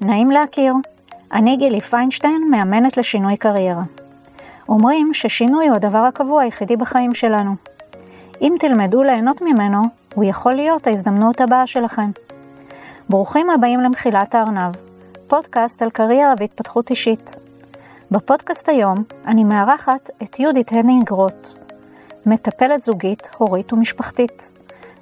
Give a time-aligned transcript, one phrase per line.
[0.00, 0.74] נעים להכיר.
[1.32, 3.82] אני גילי פיינשטיין, מאמנת לשינוי קריירה.
[4.68, 7.54] אומרים ששינוי הוא הדבר הקבוע היחידי בחיים שלנו.
[8.40, 9.82] אם תלמדו ליהנות ממנו,
[10.14, 12.10] הוא יכול להיות ההזדמנות הבאה שלכם.
[13.08, 14.74] ברוכים הבאים למחילת הארנב,
[15.26, 17.40] פודקאסט על קריירה והתפתחות אישית.
[18.10, 18.96] בפודקאסט היום
[19.26, 21.48] אני מארחת את יהודית הניג רוט,
[22.26, 24.52] מטפלת זוגית, הורית ומשפחתית,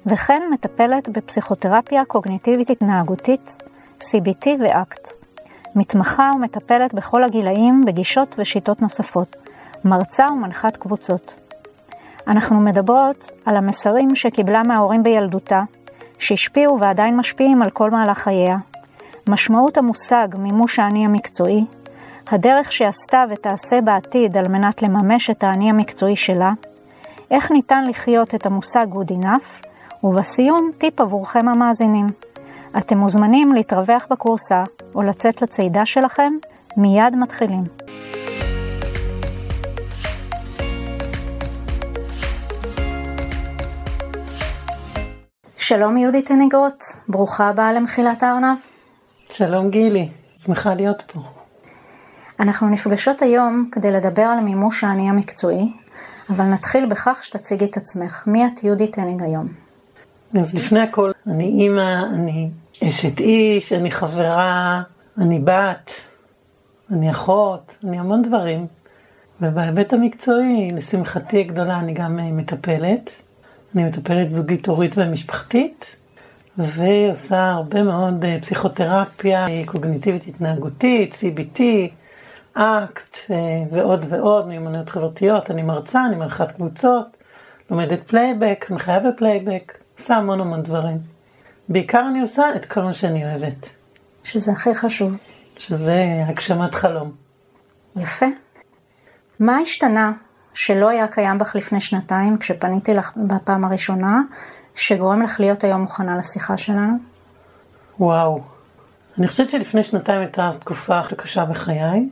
[0.05, 3.68] וכן מטפלת בפסיכותרפיה קוגניטיבית התנהגותית,
[4.01, 5.07] CBT ואקט.
[5.75, 9.35] מתמחה ומטפלת בכל הגילאים בגישות ושיטות נוספות,
[9.85, 11.35] מרצה ומנחת קבוצות.
[12.27, 15.61] אנחנו מדברות על המסרים שקיבלה מההורים בילדותה,
[16.19, 18.57] שהשפיעו ועדיין משפיעים על כל מהלך חייה,
[19.27, 21.65] משמעות המושג מימוש האני המקצועי,
[22.27, 26.51] הדרך שעשתה ותעשה בעתיד על מנת לממש את האני המקצועי שלה,
[27.31, 29.65] איך ניתן לחיות את המושג good enough,
[30.03, 32.28] ובסיום טיפ עבורכם המאזינים.
[32.77, 34.63] אתם מוזמנים להתרווח בקורסה
[34.95, 36.33] או לצאת לצעידה שלכם,
[36.77, 37.63] מיד מתחילים.
[45.57, 48.57] שלום יהודית הנגרות, ברוכה הבאה למחילת הארנב.
[49.29, 51.19] שלום גילי, שמחה להיות פה.
[52.39, 55.73] אנחנו נפגשות היום כדי לדבר על מימוש האני המקצועי,
[56.29, 58.23] אבל נתחיל בכך שתציגי את עצמך.
[58.27, 59.68] מי את יהודית הנג היום?
[60.37, 62.49] אז לפני הכל, אני אימא, אני
[62.83, 64.81] אשת איש, אני חברה,
[65.17, 65.91] אני בת,
[66.91, 68.67] אני אחות, אני המון דברים.
[69.41, 73.11] ובהיבט המקצועי, לשמחתי הגדולה, אני גם אה, מטפלת.
[73.75, 75.95] אני מטפלת זוגית, הורית ומשפחתית,
[76.57, 81.61] ועושה הרבה מאוד אה, פסיכותרפיה אה, קוגניטיבית התנהגותית, CBT,
[82.53, 83.17] אקט
[83.71, 85.51] ועוד ועוד, מיומנויות חברתיות.
[85.51, 87.05] אני מרצה, אני מנחת קבוצות,
[87.71, 90.97] לומדת פלייבק, הנחיה בפלייבק, עושה המון המון דברים.
[91.69, 93.69] בעיקר אני עושה את כל מה שאני אוהבת.
[94.23, 95.13] שזה הכי חשוב.
[95.57, 97.11] שזה הגשמת חלום.
[97.95, 98.25] יפה.
[99.39, 100.11] מה השתנה
[100.53, 104.17] שלא היה קיים בך לפני שנתיים, כשפניתי לך בפעם הראשונה,
[104.75, 106.93] שגורם לך להיות היום מוכנה לשיחה שלנו?
[107.99, 108.41] וואו.
[109.17, 112.09] אני חושבת שלפני שנתיים הייתה תקופה הכי קשה בחיי.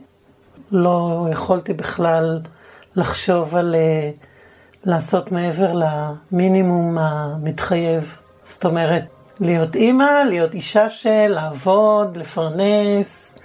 [0.72, 2.40] לא יכולתי בכלל
[2.96, 4.27] לחשוב על uh,
[4.84, 8.18] לעשות מעבר למינימום המתחייב.
[8.44, 9.04] זאת אומרת,
[9.40, 13.38] להיות אימא, להיות אישה של, לעבוד, לפרנס.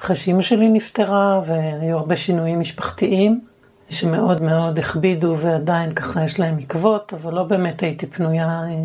[0.00, 3.40] אחרי שאימא שלי נפטרה והיו הרבה שינויים משפחתיים
[3.88, 8.84] שמאוד מאוד הכבידו ועדיין ככה יש להם עקבות, אבל לא באמת הייתי פנויה אה,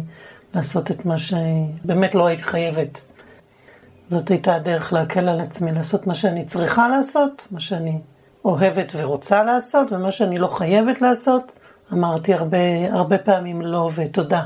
[0.55, 3.01] לעשות את מה שבאמת לא הייתי חייבת.
[4.07, 7.99] זאת הייתה הדרך להקל על עצמי, לעשות מה שאני צריכה לעשות, מה שאני
[8.45, 11.51] אוהבת ורוצה לעשות, ומה שאני לא חייבת לעשות,
[11.93, 12.57] אמרתי הרבה,
[12.91, 14.45] הרבה פעמים לא ותודה.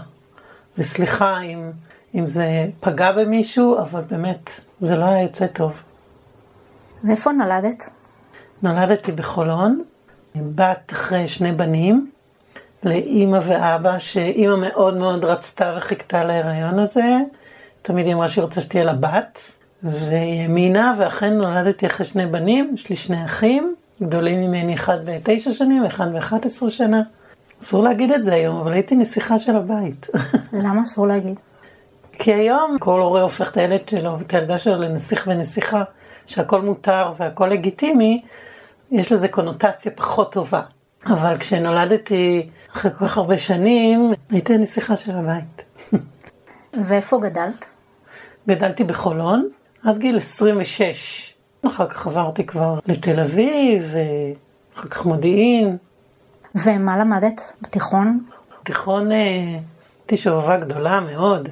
[0.77, 1.71] וסליחה אם,
[2.15, 5.73] אם זה פגע במישהו, אבל באמת, זה לא היה יוצא טוב.
[7.03, 7.89] ואיפה נולדת?
[8.63, 9.81] נולדתי בחולון,
[10.35, 12.11] בת אחרי שני בנים,
[12.83, 17.17] לאימא ואבא, שאימא מאוד מאוד רצתה וחיכתה להיריון הזה.
[17.81, 19.39] תמיד היא אמרה שהיא רוצה שתהיה לה בת,
[19.83, 25.53] והיא האמינה, ואכן נולדתי אחרי שני בנים, יש לי שני אחים, גדולים ממני אחד בתשע
[25.53, 27.01] שנים ואחד באחת עשרה שנה.
[27.63, 30.07] אסור להגיד את זה היום, אבל הייתי נסיכה של הבית.
[30.63, 31.39] למה אסור להגיד?
[32.13, 35.83] כי היום כל הורה הופך את הילד שלו ואת הילדה שלו לנסיך ונסיכה,
[36.25, 38.21] שהכל מותר והכל לגיטימי,
[38.91, 40.61] יש לזה קונוטציה פחות טובה.
[41.05, 45.83] אבל כשנולדתי אחרי כל כך הרבה שנים, הייתי הנסיכה של הבית.
[46.83, 47.73] ואיפה גדלת?
[48.47, 49.49] גדלתי בחולון
[49.83, 51.33] עד גיל 26.
[51.67, 53.83] אחר כך עברתי כבר לתל אביב,
[54.75, 55.77] אחר כך מודיעין,
[56.55, 58.23] ומה למדת בתיכון?
[58.61, 61.49] בתיכון הייתי שובבה גדולה מאוד.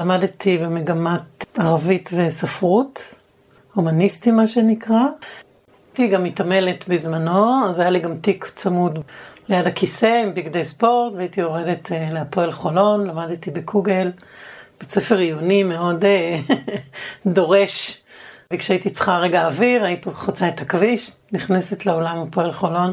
[0.00, 3.14] למדתי במגמת ערבית וספרות,
[3.74, 5.04] הומניסטי מה שנקרא.
[5.88, 8.98] הייתי גם מתעמלת בזמנו, אז היה לי גם תיק צמוד
[9.48, 14.12] ליד הכיסא עם בגדי ספורט, והייתי יורדת אה, להפועל חולון, למדתי בקוגל,
[14.80, 16.38] בית ספר עיוני מאוד אה,
[17.26, 18.01] דורש.
[18.52, 22.92] וכשהייתי צריכה רגע אוויר, הייתי חוצה את הכביש, נכנסת לעולם הפועל חולון.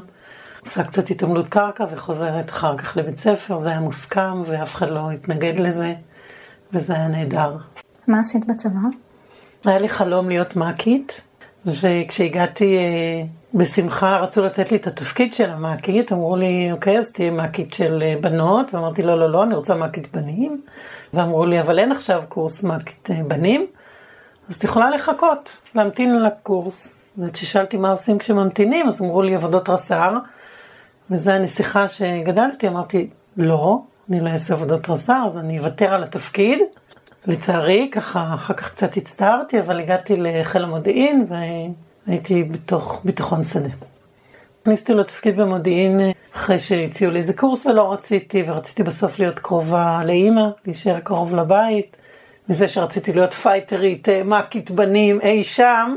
[0.62, 5.12] עושה קצת התעמלות קרקע וחוזרת אחר כך לבית ספר, זה היה מוסכם ואף אחד לא
[5.12, 5.94] התנגד לזה,
[6.74, 7.58] וזה היה נהדר.
[8.08, 8.80] מה עשית בצבא?
[9.66, 11.22] היה לי חלום להיות מאקית,
[11.66, 13.24] וכשהגעתי אה,
[13.54, 18.04] בשמחה רצו לתת לי את התפקיד של המאקית, אמרו לי, אוקיי, אז תהיה מאקית של
[18.06, 20.62] אה, בנות, ואמרתי, לא, לא, לא, אני רוצה מאקית בנים,
[21.14, 23.68] ואמרו לי, אבל אין עכשיו קורס מאקית אה, בנים,
[24.50, 26.96] אז את יכולה לחכות, להמתין לקורס.
[27.18, 30.18] וכששאלתי מה עושים כשממתינים, אז אמרו לי עבודות רס"ר,
[31.12, 36.60] וזו הנסיכה שגדלתי, אמרתי, לא, אני לא אעשה עבודות רס"ר, אז אני אוותר על התפקיד,
[37.28, 41.28] לצערי, ככה אחר כך קצת הצטערתי, אבל הגעתי לחיל המודיעין
[42.08, 43.70] והייתי בתוך ביטחון שדה.
[44.62, 46.00] הכניסתי לתפקיד במודיעין
[46.36, 51.98] אחרי שהציעו לי איזה קורס ולא רציתי, ורציתי בסוף להיות קרובה לאימא, להישאר קרוב לבית.
[52.50, 55.96] מזה שרציתי להיות פייטרית, אה, מאקית בנים אי שם,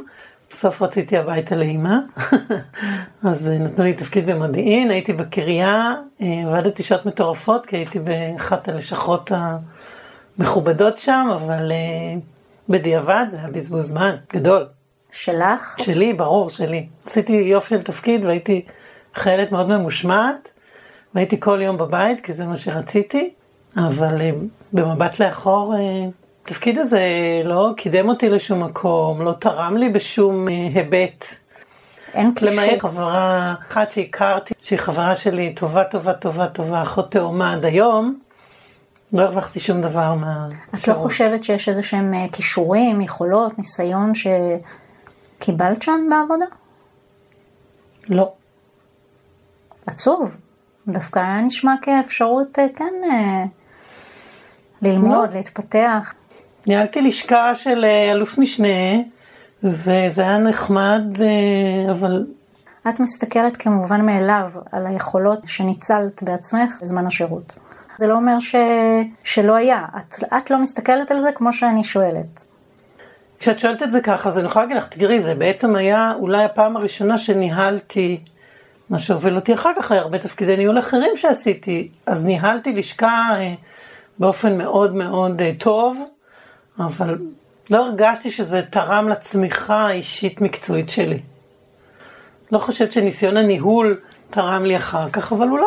[0.51, 1.95] בסוף רציתי הביתה לאימא.
[3.31, 8.69] אז אה, נתנו לי תפקיד במודיעין, הייתי בקריה, אה, עבדתי שעות מטורפות, כי הייתי באחת
[8.69, 9.33] הלשכות
[10.39, 11.73] המכובדות שם, אבל
[12.69, 14.67] בדיעבד זה היה בזבוז זמן גדול.
[15.13, 15.77] שלך?
[15.83, 16.87] שלי, ברור, שלי.
[17.07, 18.65] עשיתי יופי של תפקיד והייתי
[19.15, 20.53] חיילת מאוד ממושמעת,
[21.15, 23.31] והייתי כל יום בבית, כי זה מה שרציתי,
[23.77, 24.21] אבל
[24.73, 25.75] במבט לאחור,
[26.45, 27.01] התפקיד הזה
[27.45, 31.25] לא קידם אותי לשום מקום, לא תרם לי בשום אה, היבט.
[32.15, 32.65] אין קישור.
[32.65, 38.19] למעט חברה אחת שהכרתי, שהיא חברה שלי טובה, טובה, טובה, טובה, אחות תאומה עד היום,
[39.13, 40.49] לא הרווחתי שום דבר מה...
[40.75, 46.47] את לא חושבת שיש איזה שהם אה, כישורים, יכולות, ניסיון שקיבלת שם בעבודה?
[48.09, 48.33] לא.
[49.87, 50.37] עצוב.
[50.89, 52.95] דווקא היה נשמע כאפשרות, אה, כן,
[54.83, 55.37] ללמוד, לא.
[55.37, 56.15] להתפתח.
[56.67, 59.01] ניהלתי לשכה של אה, אלוף משנה,
[59.63, 62.27] וזה היה נחמד, אה, אבל...
[62.89, 67.59] את מסתכלת כמובן מאליו על היכולות שניצלת בעצמך בזמן השירות.
[67.97, 68.55] זה לא אומר ש...
[69.25, 72.45] שלא היה, את, את לא מסתכלת על זה כמו שאני שואלת.
[73.39, 76.45] כשאת שואלת את זה ככה, אז אני יכולה להגיד לך, תראי, זה בעצם היה אולי
[76.45, 78.21] הפעם הראשונה שניהלתי,
[78.91, 83.55] מה שהוביל אותי אחר כך להרבה תפקידי ניהול אחרים שעשיתי, אז ניהלתי לשכה אה,
[84.19, 85.99] באופן מאוד מאוד טוב.
[86.79, 87.19] אבל
[87.71, 91.21] לא הרגשתי שזה תרם לצמיחה האישית מקצועית שלי.
[92.53, 95.65] לא חושבת שניסיון הניהול תרם לי אחר כך, אבל אולי.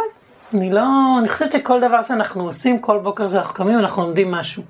[0.54, 0.84] אני לא,
[1.19, 4.63] אני חושבת שכל דבר שאנחנו עושים, כל בוקר שאנחנו קמים, אנחנו לומדים משהו.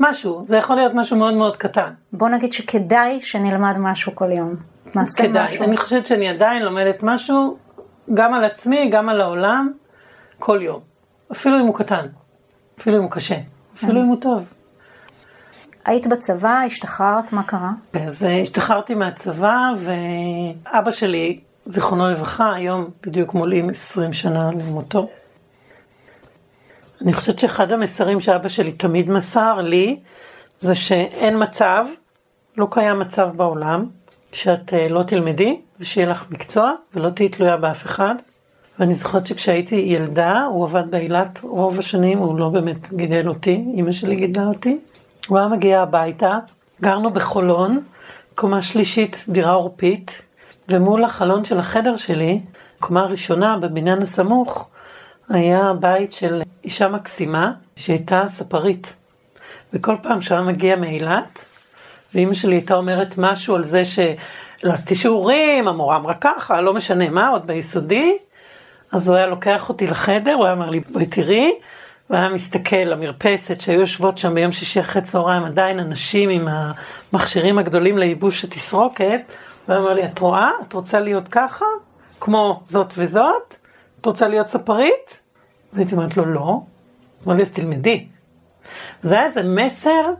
[0.00, 1.90] משהו, זה יכול להיות משהו מאוד מאוד קטן.
[2.12, 4.56] בוא נגיד שכדאי שנלמד משהו כל יום.
[4.94, 5.44] נעשה כדאי.
[5.44, 5.64] משהו.
[5.64, 7.56] אני חושבת שאני עדיין לומדת משהו,
[8.14, 9.72] גם על עצמי, גם על העולם,
[10.38, 10.80] כל יום.
[11.32, 12.06] אפילו אם הוא קטן,
[12.80, 13.36] אפילו אם הוא קשה,
[13.76, 14.44] אפילו אם הוא טוב.
[15.84, 17.70] היית בצבא, השתחררת, מה קרה?
[17.92, 25.08] אז אה, השתחררתי מהצבא, ואבא שלי, זיכרונו לברכה, היום בדיוק מולים 20 שנה למותו.
[27.02, 29.98] אני חושבת שאחד המסרים שאבא שלי תמיד מסר לי,
[30.56, 31.86] זה שאין מצב,
[32.56, 33.86] לא קיים מצב בעולם,
[34.32, 38.14] שאת אה, לא תלמדי ושיהיה לך מקצוע ולא תהיי תלויה באף אחד.
[38.78, 43.92] ואני זוכרת שכשהייתי ילדה, הוא עבד באילת רוב השנים, הוא לא באמת גידל אותי, אימא
[43.92, 44.78] שלי גידלה אותי.
[45.28, 46.38] הוא היה מגיע הביתה,
[46.80, 47.80] גרנו בחולון,
[48.34, 50.22] קומה שלישית, דירה עורפית,
[50.68, 52.40] ומול החלון של החדר שלי,
[52.78, 54.68] קומה ראשונה בבניין הסמוך,
[55.28, 58.94] היה בית של אישה מקסימה שהייתה ספרית.
[59.72, 61.44] וכל פעם שהוא היה מגיע מאילת,
[62.14, 67.10] ואימא שלי הייתה אומרת משהו על זה שלא עשיתי שיעורים, המורה אמרה ככה, לא משנה
[67.10, 68.16] מה, עוד ביסודי,
[68.92, 71.52] אז הוא היה לוקח אותי לחדר, הוא היה אומר לי, בואי תראי,
[72.10, 76.48] והיה מסתכל למרפסת שהיו יושבות שם ביום שישי אחרי צהריים עדיין אנשים עם
[77.12, 79.20] המכשירים הגדולים לייבוש התסרוקת,
[79.68, 80.50] והיה אומר לי, את רואה?
[80.68, 81.64] את רוצה להיות ככה?
[82.20, 83.56] כמו זאת וזאת?
[84.00, 85.22] את רוצה להיות ספרית?
[85.72, 86.60] והייתי אומרת לו, לא.
[87.26, 88.06] אמר לי, אז תלמדי.
[89.02, 90.12] זה היה איזה מסר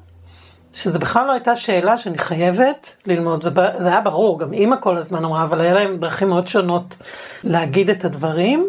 [0.72, 4.96] שזה בכלל לא הייתה שאלה שאני חייבת ללמוד, זה, זה היה ברור, גם אימא כל
[4.96, 6.96] הזמן אמרה, אבל היה להם דרכים מאוד שונות
[7.44, 8.66] להגיד את הדברים.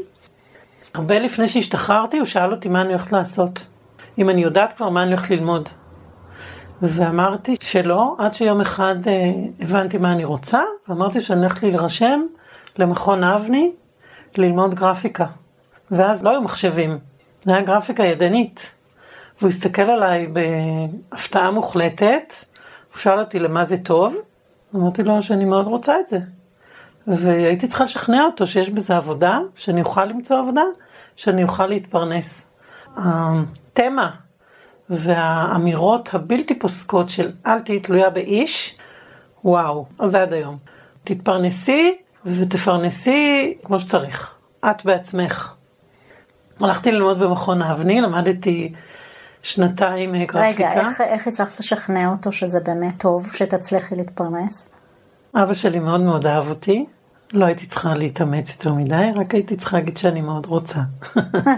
[0.94, 3.70] הרבה לפני שהשתחררתי, הוא שאל אותי מה אני הולכת לעשות.
[4.18, 5.70] אם אני יודעת כבר מה אני הולכת ללמוד.
[6.82, 12.22] ואמרתי שלא, עד שיום אחד אה, הבנתי מה אני רוצה, ואמרתי שאני הולכת להירשם
[12.78, 13.72] למכון אבני
[14.38, 15.26] ללמוד גרפיקה.
[15.92, 16.98] ואז לא היו מחשבים,
[17.44, 18.76] זה היה גרפיקה ידנית.
[19.40, 22.34] והוא הסתכל עליי בהפתעה מוחלטת,
[22.94, 24.16] הוא שאל אותי למה זה טוב,
[24.76, 26.18] אמרתי לו שאני מאוד רוצה את זה.
[27.07, 30.63] והייתי צריכה לשכנע אותו שיש בזה עבודה, שאני אוכל למצוא עבודה,
[31.15, 32.50] שאני אוכל להתפרנס.
[32.95, 34.10] התמה
[34.89, 38.77] והאמירות הבלתי פוסקות של אל תהיי תלויה באיש,
[39.43, 40.57] וואו, אז זה עד היום.
[41.03, 44.33] תתפרנסי ותפרנסי כמו שצריך,
[44.65, 45.53] את בעצמך.
[46.62, 48.74] הלכתי ללמוד במכון האבני, למדתי
[49.43, 50.69] שנתיים אה, גרפיקה.
[50.69, 54.73] רגע, איך, איך הצלחת לשכנע אותו שזה באמת טוב, שתצליחי להתפרנס?
[55.36, 56.86] אבא שלי מאוד מאוד אהב אותי,
[57.34, 60.80] לא הייתי צריכה להתאמץ יותר מדי, רק הייתי צריכה להגיד שאני מאוד רוצה.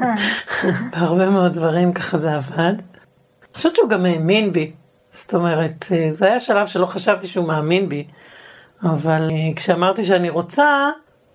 [0.91, 2.73] בהרבה מאוד דברים ככה זה עבד.
[2.73, 4.71] אני חושבת שהוא גם האמין בי,
[5.13, 8.07] זאת אומרת, אה, זה היה שלב שלא חשבתי שהוא מאמין בי,
[8.83, 10.89] אבל אה, כשאמרתי שאני רוצה,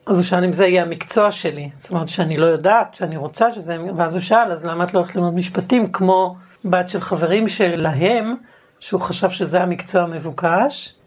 [0.06, 1.70] אז הוא שאל אם זה יהיה המקצוע שלי.
[1.76, 4.98] זאת אומרת שאני לא יודעת, שאני רוצה שזה, ואז הוא שאל, אז למה את לא
[4.98, 8.34] הולכת ללמוד משפטים כמו בת של חברים שלהם,
[8.80, 10.99] שהוא חשב שזה המקצוע המבוקש.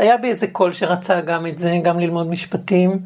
[0.00, 2.98] היה בי איזה קול שרצה גם את זה, גם ללמוד משפטים.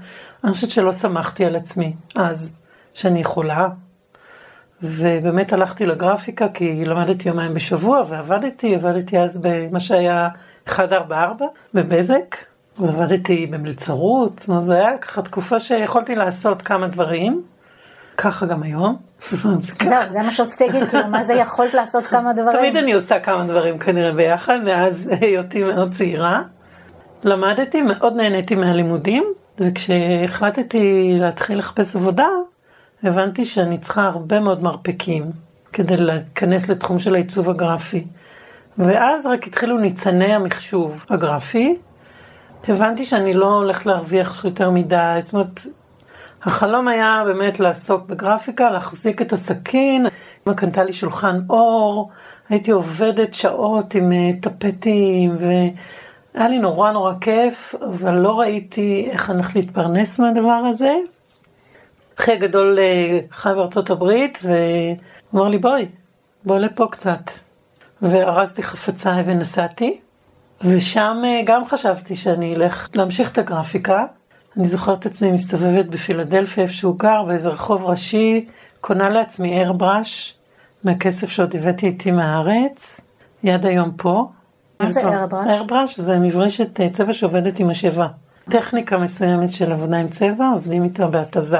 [0.45, 2.57] אני חושבת שלא שמחתי על עצמי אז,
[2.95, 3.69] שאני יכולה.
[4.83, 10.29] ובאמת הלכתי לגרפיקה כי למדתי יומיים בשבוע ועבדתי, עבדתי אז במה שהיה
[10.69, 12.37] 144 בבזק,
[12.79, 17.43] ועבדתי במלצרות, זאת אומרת, זה היה ככה תקופה שיכולתי לעשות כמה דברים,
[18.17, 18.97] ככה גם היום.
[19.83, 22.59] זהו, זה מה שרציתי להגיד, כאילו, מה זה יכולת לעשות כמה דברים?
[22.59, 26.43] תמיד אני עושה כמה דברים כנראה ביחד, מאז היותי מאוד צעירה.
[27.25, 29.25] למדתי, מאוד נהניתי מהלימודים,
[29.59, 32.29] וכשהחלטתי להתחיל לחפש עבודה,
[33.03, 35.31] הבנתי שאני צריכה הרבה מאוד מרפקים
[35.73, 38.05] כדי להיכנס לתחום של העיצוב הגרפי.
[38.79, 41.77] ואז רק התחילו ניצני המחשוב הגרפי.
[42.69, 45.61] הבנתי שאני לא הולכת להרוויח יותר מדי, זאת אומרת,
[46.43, 50.07] החלום היה באמת לעסוק בגרפיקה, להחזיק את הסכין.
[50.47, 52.11] אמא קנתה לי שולחן אור,
[52.49, 55.37] הייתי עובדת שעות עם אה, טפטים,
[56.35, 60.95] והיה לי נורא נורא כיף, אבל לא ראיתי איך אני הולכת להתפרנס מהדבר הזה.
[62.19, 64.97] אחי הגדול אה, חי בארצות הברית, והוא
[65.35, 65.87] אמר לי, בואי,
[66.45, 67.31] בואי לפה קצת.
[68.03, 70.01] וארזתי חפציי ונסעתי,
[70.63, 74.05] ושם אה, גם חשבתי שאני אלך להמשיך את הגרפיקה.
[74.57, 78.47] אני זוכרת את עצמי מסתובבת בפילדלפיה, איפה שהוא גר, באיזה רחוב ראשי,
[78.81, 80.35] קונה לעצמי איירבראש,
[80.85, 83.01] מהכסף שעוד הבאתי איתי מהארץ,
[83.43, 84.29] יד היום פה.
[84.83, 85.51] מה זה איירבראש?
[85.51, 88.07] איירבראש זה מברשת אה, צבע שעובדת עם משאבה.
[88.51, 91.59] טכניקה מסוימת של עבודה עם צבע, עובדים איתה בהתזה.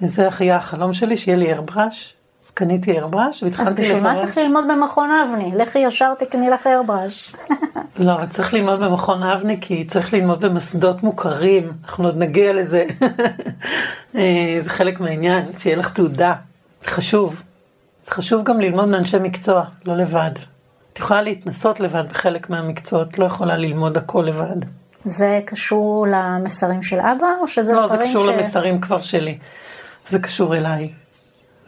[0.00, 2.14] זה היה החלום שלי, שיהיה לי איירבראש.
[2.44, 5.52] אז קניתי איירבראש והתחלתי אז בשביל מה צריך ללמוד במכון אבני?
[5.56, 7.34] לכי ישר תקני לך איירבראש.
[7.98, 12.86] לא, אבל צריך ללמוד במכון אבני כי צריך ללמוד במוסדות מוכרים, אנחנו עוד נגיע לזה.
[14.14, 16.34] אה, זה חלק מהעניין, שיהיה לך תעודה,
[16.84, 17.42] זה חשוב.
[18.04, 20.32] זה חשוב גם ללמוד מאנשי מקצוע, לא לבד.
[20.98, 24.56] את יכולה להתנסות לבד בחלק מהמקצועות, לא יכולה ללמוד הכל לבד.
[25.04, 28.28] זה קשור למסרים של אבא, או שזה לא, דברים זה קשור ש...
[28.28, 29.38] למסרים כבר שלי.
[30.08, 30.90] זה קשור אליי.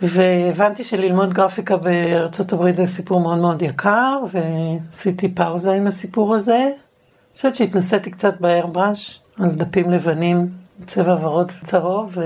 [0.02, 6.62] והבנתי שללמוד גרפיקה בארצות הברית זה סיפור מאוד מאוד יקר, ועשיתי פאוזה עם הסיפור הזה.
[6.62, 10.48] אני חושבת שהתנסיתי קצת באיירבראש, על דפים לבנים,
[10.86, 12.18] צבע ורוד וצהוב,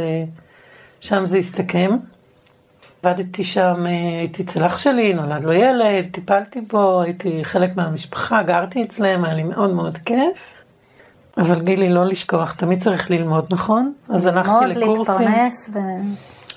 [1.00, 1.90] ושם זה הסתכם.
[3.06, 3.86] עבדתי שם,
[4.18, 9.34] הייתי אצל אח שלי, נולד לו ילד, טיפלתי בו, הייתי חלק מהמשפחה, גרתי אצלם, היה
[9.34, 10.38] לי מאוד מאוד כיף.
[11.38, 13.92] אבל גילי, לא לשכוח, תמיד צריך ללמוד, נכון?
[14.08, 14.80] אז הלכתי לקורסים.
[14.80, 15.78] ללמוד, להתפרנס ו...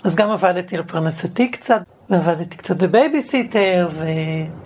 [0.03, 3.89] אז גם עבדתי לפרנסתי קצת, ועבדתי קצת בבייביסיטר,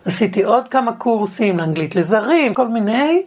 [0.06, 3.24] ועשיתי עוד כמה קורסים לאנגלית לזרים, כל מיני.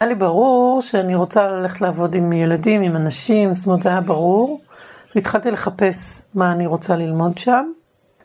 [0.00, 4.60] היה לי ברור שאני רוצה ללכת לעבוד עם ילדים, עם אנשים, זאת אומרת, היה ברור.
[5.14, 7.66] והתחלתי לחפש מה אני רוצה ללמוד שם.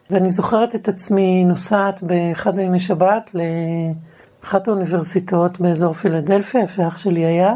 [0.09, 7.25] ואני זוכרת את עצמי נוסעת באחד מימי שבת לאחת האוניברסיטאות באזור פילדלפיה, איפה אח שלי
[7.25, 7.55] היה,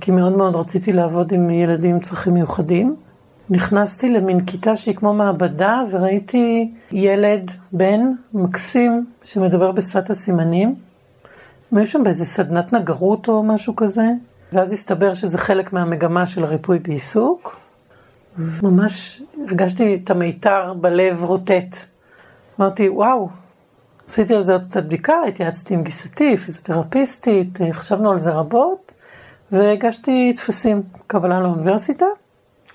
[0.00, 2.96] כי מאוד מאוד רציתי לעבוד עם ילדים עם צרכים מיוחדים.
[3.50, 8.00] נכנסתי למין כיתה שהיא כמו מעבדה, וראיתי ילד, בן,
[8.34, 10.74] מקסים, שמדבר בשפת הסימנים.
[11.72, 14.10] היו שם באיזה סדנת נגרות או משהו כזה,
[14.52, 17.56] ואז הסתבר שזה חלק מהמגמה של הריפוי בעיסוק.
[18.62, 21.76] ממש הרגשתי את המיתר בלב רוטט.
[22.60, 23.28] אמרתי, וואו,
[24.08, 28.94] עשיתי על זה עוד קצת בדיקה, התייעצתי עם גיסתי, פיזיותרפיסטית, חשבנו על זה רבות,
[29.52, 32.06] והגשתי טפסים קבלה לאוניברסיטה.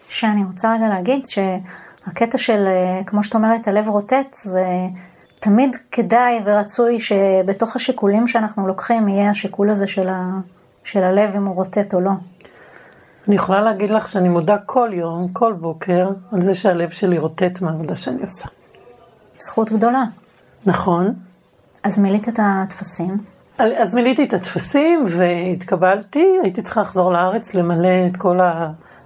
[0.09, 2.67] שאני רוצה רגע להגיד שהקטע של,
[3.05, 4.65] כמו שאת אומרת, הלב רוטט, זה
[5.39, 10.39] תמיד כדאי ורצוי שבתוך השיקולים שאנחנו לוקחים יהיה השיקול הזה של, ה,
[10.83, 12.11] של הלב, אם הוא רוטט או לא.
[13.27, 17.61] אני יכולה להגיד לך שאני מודה כל יום, כל בוקר, על זה שהלב שלי רוטט
[17.61, 18.47] מהעבודה שאני עושה.
[19.39, 20.03] זכות גדולה.
[20.65, 21.13] נכון.
[21.83, 23.17] אז מילאת את הטפסים.
[23.57, 28.39] אז מילאתי את הטפסים והתקבלתי, הייתי צריכה לחזור לארץ למלא את כל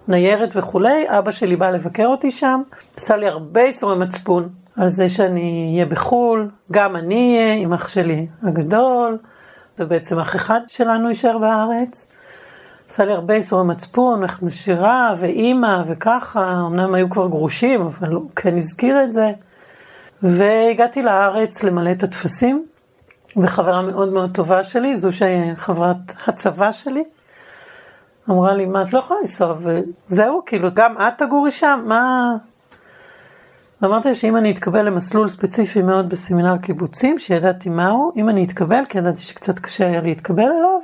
[0.08, 1.06] הניירת וכולי.
[1.08, 2.62] אבא שלי בא לבקר אותי שם,
[2.98, 7.88] עשה לי הרבה איסורי מצפון על זה שאני אהיה בחו"ל, גם אני אהיה עם אח
[7.88, 9.18] שלי הגדול,
[9.80, 12.08] ובעצם אח אחד שלנו יישאר בארץ.
[12.90, 18.30] עשה לי הרבה איסורי מצפון, איך נשירה ואימא וככה, אמנם היו כבר גרושים, אבל הוא
[18.36, 19.32] כן הזכיר את זה.
[20.24, 22.66] והגעתי לארץ למלא את הטפסים,
[23.38, 27.04] וחברה מאוד מאוד טובה שלי, זו שחברת הצבא שלי,
[28.30, 32.36] אמרה לי, מה, את לא יכולה לנסוע, וזהו, כאילו, גם את תגורי שם, מה...
[33.82, 38.98] ואמרתי שאם אני אתקבל למסלול ספציפי מאוד בסמינר קיבוצים, שידעתי מהו, אם אני אתקבל, כי
[38.98, 40.80] ידעתי שקצת קשה היה להתקבל אליו,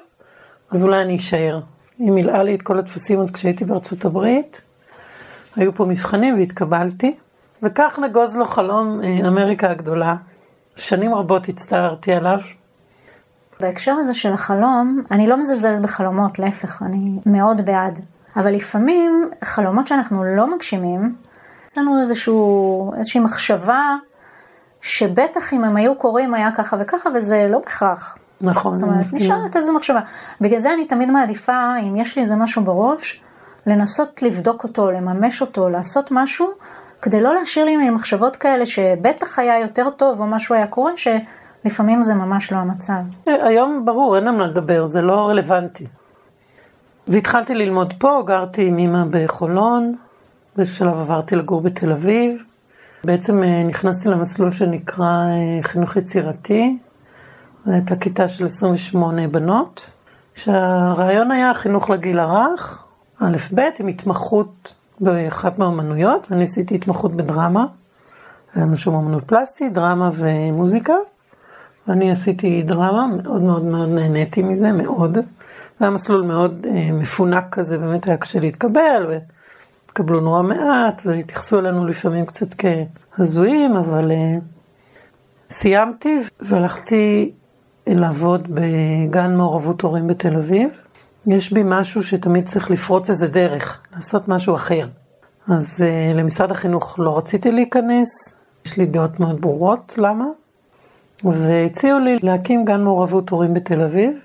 [0.71, 1.59] אז אולי אני אשאר.
[1.97, 4.61] היא מילאה לי את כל הטפסים עוד כשהייתי בארצות הברית,
[5.55, 7.15] היו פה מבחנים והתקבלתי,
[7.63, 10.15] וכך נגוז לו חלום אה, אמריקה הגדולה.
[10.75, 12.39] שנים רבות הצטערתי עליו.
[13.59, 17.99] בהקשר הזה של החלום, אני לא מזלזלת בחלומות, להפך, אני מאוד בעד.
[18.35, 21.15] אבל לפעמים חלומות שאנחנו לא מגשימים,
[21.71, 23.95] יש לנו איזשהו, איזושהי מחשבה
[24.81, 28.17] שבטח אם הם היו קורים היה ככה וככה, וזה לא בהכרח.
[28.43, 29.99] נכון, זאת אומרת, נשארת איזו מחשבה.
[30.41, 33.23] בגלל זה אני תמיד מעדיפה, אם יש לי איזה משהו בראש,
[33.67, 36.47] לנסות לבדוק אותו, לממש אותו, לעשות משהו,
[37.01, 42.03] כדי לא להשאיר לי מחשבות כאלה שבטח היה יותר טוב או משהו היה קורה, שלפעמים
[42.03, 42.93] זה ממש לא המצב.
[43.25, 45.87] היום ברור, אין על מה לדבר, זה לא רלוונטי.
[47.07, 49.95] והתחלתי ללמוד פה, גרתי עם אמא בחולון,
[50.55, 52.43] באיזשהו שלב עברתי לגור בתל אביב.
[53.03, 56.77] בעצם אה, נכנסתי למסלול שנקרא אה, חינוך יצירתי.
[57.65, 59.97] זו הייתה כיתה של 28 בנות,
[60.35, 62.83] שהרעיון היה חינוך לגיל הרך,
[63.19, 67.65] א' ב', עם התמחות באחת מהאומנויות, ואני עשיתי התמחות בדרמה.
[68.55, 70.93] היה לנו שם אומנות פלסטית, דרמה ומוזיקה.
[71.87, 75.13] ואני עשיתי דרמה, מאוד מאוד מאוד נהניתי מזה, מאוד.
[75.13, 75.21] זה
[75.79, 81.87] היה מסלול מאוד אה, מפונק כזה, באמת היה קשה להתקבל, והתקבלו נורא מעט, והתייחסו אלינו
[81.87, 82.47] לפעמים קצת
[83.17, 84.37] כהזויים, אבל אה,
[85.49, 87.31] סיימתי והלכתי
[87.87, 90.79] לעבוד בגן מעורבות הורים בתל אביב.
[91.27, 94.85] יש בי משהו שתמיד צריך לפרוץ איזה דרך, לעשות משהו אחר.
[95.47, 98.35] אז uh, למשרד החינוך לא רציתי להיכנס,
[98.65, 100.25] יש לי דעות מאוד ברורות למה,
[101.23, 104.19] והציעו לי להקים גן מעורבות הורים בתל אביב.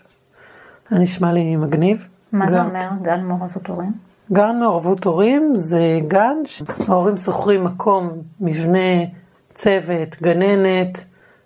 [0.91, 2.09] זה נשמע לי מגניב.
[2.33, 2.51] מה גן...
[2.53, 3.93] זה אומר, גן מעורבות הורים?
[4.33, 8.11] גן מעורבות הורים זה גן שההורים שוכרים מקום,
[8.41, 9.05] מבנה,
[9.51, 11.05] צוות, גננת,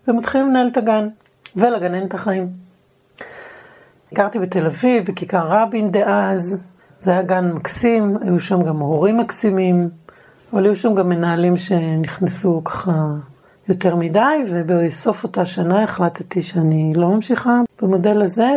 [0.08, 1.08] ומתחילים לנהל את הגן,
[1.56, 2.48] ולגננת החיים.
[4.14, 6.60] גרתי בתל אביב, בכיכר רבין דאז,
[6.98, 9.88] זה היה גן מקסים, היו שם גם הורים מקסימים,
[10.52, 12.92] אבל היו שם גם מנהלים שנכנסו ככה
[13.68, 18.48] יותר מדי, ובסוף אותה שנה החלטתי שאני לא ממשיכה במודל הזה,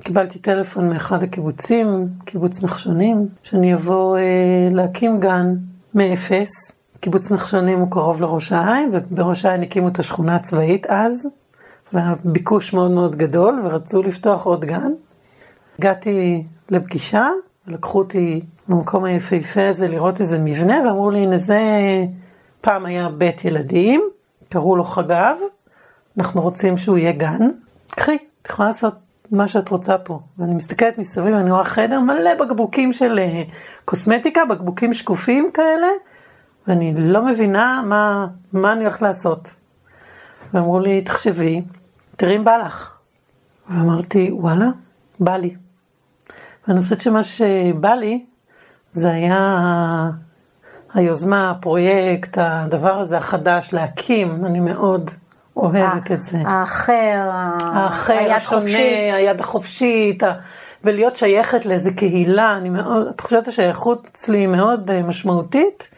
[0.00, 5.54] וקיבלתי טלפון מאחד הקיבוצים, קיבוץ נחשונים, שאני אבוא אה, להקים גן
[5.94, 6.77] מאפס.
[7.00, 11.28] קיבוץ נחשונים הוא קרוב לראש העין, ובראש העין הקימו את השכונה הצבאית אז.
[11.92, 14.92] והיה ביקוש מאוד מאוד גדול, ורצו לפתוח עוד גן.
[15.78, 17.28] הגעתי לפגישה,
[17.66, 21.60] ולקחו אותי למקום היפהפה הזה לראות איזה מבנה, ואמרו לי, הנה זה
[22.60, 24.02] פעם היה בית ילדים,
[24.48, 25.36] קראו לו חגב,
[26.18, 27.48] אנחנו רוצים שהוא יהיה גן,
[27.90, 28.94] קחי, את יכולה לעשות
[29.30, 30.20] מה שאת רוצה פה.
[30.38, 33.42] ואני מסתכלת מסביב, אני רואה חדר מלא בקבוקים של אה,
[33.84, 35.86] קוסמטיקה, בקבוקים שקופים כאלה,
[36.68, 39.54] ואני לא מבינה מה, מה אני הולכת לעשות.
[40.54, 41.62] ואמרו לי, תחשבי,
[42.16, 42.90] תראי אם בא לך.
[43.70, 44.66] ואמרתי, וואלה,
[45.20, 45.54] בא לי.
[46.68, 48.24] ואני חושבת שמה שבא לי,
[48.90, 49.60] זה היה
[50.94, 55.10] היוזמה, הפרויקט, הדבר הזה החדש, להקים, אני מאוד
[55.56, 56.38] אוהבת את זה.
[56.46, 59.12] האחר, האחר, היד השונה, חופשית.
[59.12, 60.22] היד החופשית,
[60.84, 65.88] ולהיות שייכת לאיזה קהילה, אני מאוד, את חושבת השייכות אצלי היא מאוד אה, משמעותית,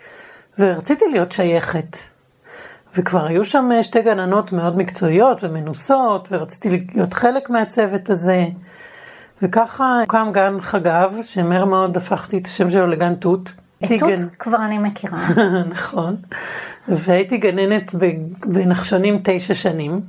[0.58, 1.96] ורציתי להיות שייכת.
[2.96, 8.44] וכבר היו שם שתי גננות מאוד מקצועיות ומנוסות, ורציתי להיות חלק מהצוות הזה.
[9.42, 13.52] וככה הוקם גן חגב, שמהר מאוד הפכתי את השם שלו לגן תות.
[13.84, 14.16] את תות גן...
[14.38, 15.18] כבר אני מכירה.
[15.74, 16.16] נכון.
[16.88, 17.94] והייתי גננת
[18.46, 20.00] בנחשונים תשע שנים,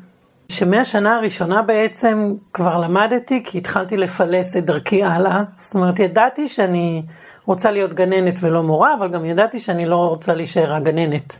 [0.52, 5.44] שמהשנה הראשונה בעצם כבר למדתי, כי התחלתי לפלס את דרכי הלאה.
[5.58, 7.04] זאת אומרת, ידעתי שאני
[7.52, 11.40] רוצה להיות גננת ולא מורה, אבל גם ידעתי שאני לא רוצה להישאר הגננת.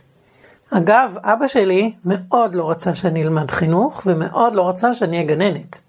[0.70, 5.80] אגב, אבא שלי מאוד לא רצה שאני אלמד חינוך, ומאוד לא רצה שאני אהיה גננת.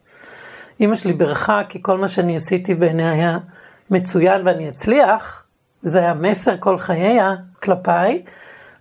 [0.82, 3.38] אמא שלי ברכה, כי כל מה שאני עשיתי בעיני היה
[3.90, 5.44] מצוין ואני אצליח,
[5.82, 7.34] זה היה מסר כל חייה
[7.64, 8.24] כלפיי,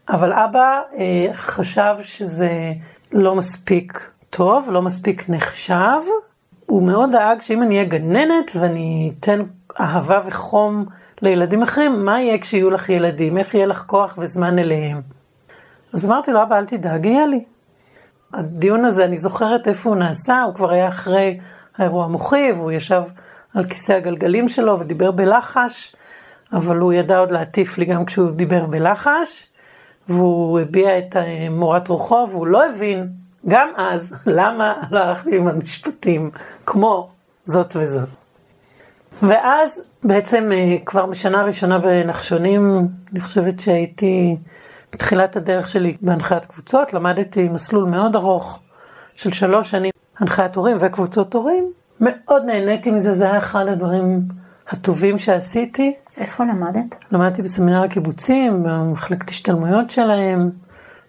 [0.08, 2.72] אבל אבא אה, חשב שזה
[3.12, 6.00] לא מספיק טוב, לא מספיק נחשב.
[6.66, 9.42] הוא מאוד דאג שאם אני אהיה גננת ואני אתן
[9.80, 10.84] אהבה וחום
[11.22, 13.38] לילדים אחרים, מה יהיה כשיהיו לך ילדים?
[13.38, 15.00] איך יהיה לך כוח וזמן אליהם?
[15.92, 17.44] אז אמרתי לו, אבא, אל תדאג, יהיה לי.
[18.32, 21.38] הדיון הזה, אני זוכרת איפה הוא נעשה, הוא כבר היה אחרי
[21.76, 23.02] האירוע המוחי, והוא ישב
[23.54, 25.96] על כיסא הגלגלים שלו ודיבר בלחש,
[26.52, 29.46] אבל הוא ידע עוד להטיף לי גם כשהוא דיבר בלחש,
[30.08, 31.16] והוא הביע את
[31.50, 33.08] מורת רוחו, והוא לא הבין,
[33.48, 36.30] גם אז, למה לא הלכתי עם המשפטים,
[36.66, 37.10] כמו
[37.44, 38.21] זאת וזאת.
[39.22, 44.36] ואז בעצם אה, כבר בשנה הראשונה בנחשונים, אני חושבת שהייתי
[44.92, 48.60] בתחילת הדרך שלי בהנחיית קבוצות, למדתי מסלול מאוד ארוך
[49.14, 51.72] של שלוש שנים הנחיית הורים וקבוצות הורים.
[52.00, 54.20] מאוד נהניתי מזה, זה היה אחד הדברים
[54.68, 55.94] הטובים שעשיתי.
[56.16, 56.96] איפה למדת?
[57.12, 60.50] למדתי בסמינר הקיבוצים, במחלקת השתלמויות שלהם,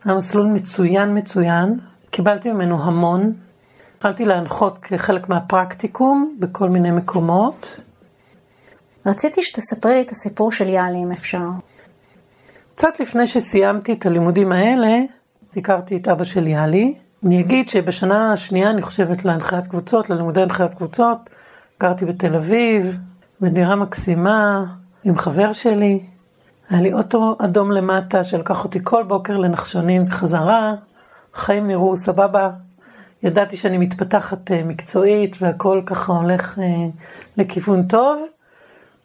[0.05, 3.33] היה מסלול מצוין מצוין, קיבלתי ממנו המון.
[3.97, 7.79] התחלתי להנחות כחלק מהפרקטיקום בכל מיני מקומות.
[9.05, 11.47] רציתי שתספרי לי את הסיפור של יאלי אם אפשר.
[12.75, 14.99] קצת לפני שסיימתי את הלימודים האלה,
[15.57, 16.93] הכרתי את אבא של יאלי.
[17.25, 21.17] אני אגיד שבשנה השנייה, אני חושבת, להנחיית קבוצות, ללימודי הנחיית קבוצות,
[21.79, 22.97] גרתי בתל אביב,
[23.41, 24.65] בדירה מקסימה,
[25.03, 26.05] עם חבר שלי.
[26.69, 30.75] היה לי אוטו אדום למטה שלקח אותי כל בוקר לנחשונים וחזרה.
[31.33, 32.49] חיים נראו סבבה.
[33.23, 36.63] ידעתי שאני מתפתחת אה, מקצועית והכל ככה הולך אה,
[37.37, 38.25] לכיוון טוב.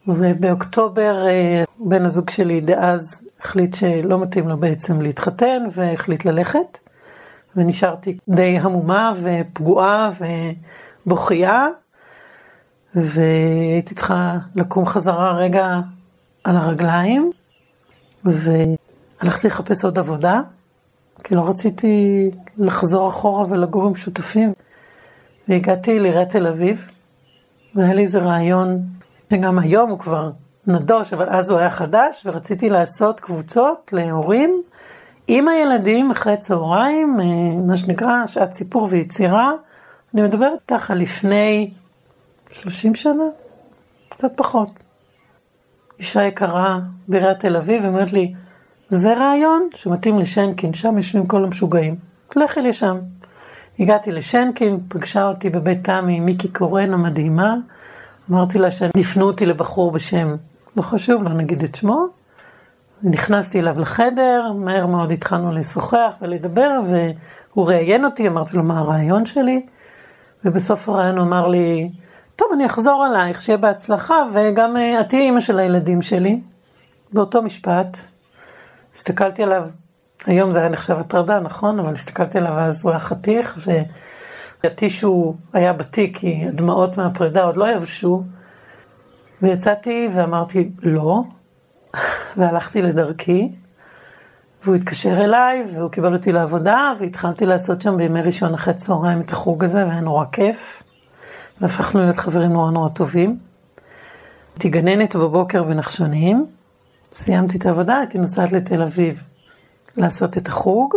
[0.08, 6.78] ובאוקטובר אה, בן הזוג שלי דאז החליט שלא מתאים לו בעצם להתחתן והחליט ללכת.
[7.56, 10.10] ונשארתי די המומה ופגועה
[11.06, 11.66] ובוכייה.
[12.94, 15.80] והייתי צריכה לקום חזרה רגע
[16.44, 17.30] על הרגליים,
[18.24, 20.40] והלכתי לחפש עוד עבודה,
[21.24, 24.52] כי לא רציתי לחזור אחורה ולגור עם שותפים.
[25.48, 26.90] והגעתי לעיריית תל אביב,
[27.74, 28.82] והיה לי איזה רעיון,
[29.30, 30.30] שגם היום הוא כבר
[30.66, 34.62] נדוש, אבל אז הוא היה חדש, ורציתי לעשות קבוצות להורים
[35.28, 39.52] עם הילדים אחרי צהריים, אה, מה שנקרא שעת סיפור ויצירה.
[40.14, 41.70] אני מדברת ככה לפני
[42.52, 43.24] 30 שנה,
[44.08, 44.70] קצת פחות.
[45.98, 48.34] אישה יקרה בעיריית תל אביב אומרת לי,
[48.88, 51.96] זה רעיון שמתאים לשנקין, שם יושבים כל המשוגעים,
[52.36, 52.98] לכי לשם.
[53.78, 57.54] הגעתי לשנקין, פגשה אותי בבית תמי מיקי קורן המדהימה,
[58.30, 60.36] אמרתי לה שהם הפנו אותי לבחור בשם,
[60.76, 62.06] לא חשוב, לא נגיד את שמו.
[63.02, 69.26] נכנסתי אליו לחדר, מהר מאוד התחלנו לשוחח ולדבר, והוא ראיין אותי, אמרתי לו מה הרעיון
[69.26, 69.66] שלי,
[70.44, 71.90] ובסוף הרעיון הוא אמר לי,
[72.36, 76.40] טוב, אני אחזור עלייך, שיהיה בהצלחה, וגם uh, את תהיי אימא של הילדים שלי.
[77.12, 77.98] באותו משפט,
[78.94, 79.68] הסתכלתי עליו,
[80.26, 81.80] היום זה היה נחשב הטרדה, נכון?
[81.80, 83.58] אבל הסתכלתי עליו אז הוא היה חתיך,
[84.64, 88.22] והטישו היה בתיק, כי הדמעות מהפרידה עוד לא יבשו.
[89.42, 91.22] ויצאתי ואמרתי לא,
[92.36, 93.48] והלכתי לדרכי,
[94.64, 99.30] והוא התקשר אליי, והוא קיבל אותי לעבודה, והתחלתי לעשות שם בימי ראשון אחרי צהריים את
[99.30, 100.82] החוג הזה, והיה נורא כיף.
[101.60, 103.38] והפכנו להיות חברים נורא נורא טובים.
[104.54, 106.46] הייתי גננת בבוקר בנחשונים,
[107.12, 109.24] סיימתי את העבודה, הייתי נוסעת לתל אביב
[109.96, 110.94] לעשות את החוג,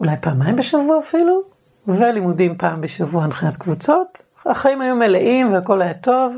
[0.00, 1.42] אולי פעמיים בשבוע אפילו,
[1.88, 4.22] ולימודים פעם בשבוע הנחיית קבוצות.
[4.46, 6.36] החיים היו מלאים והכל היה טוב.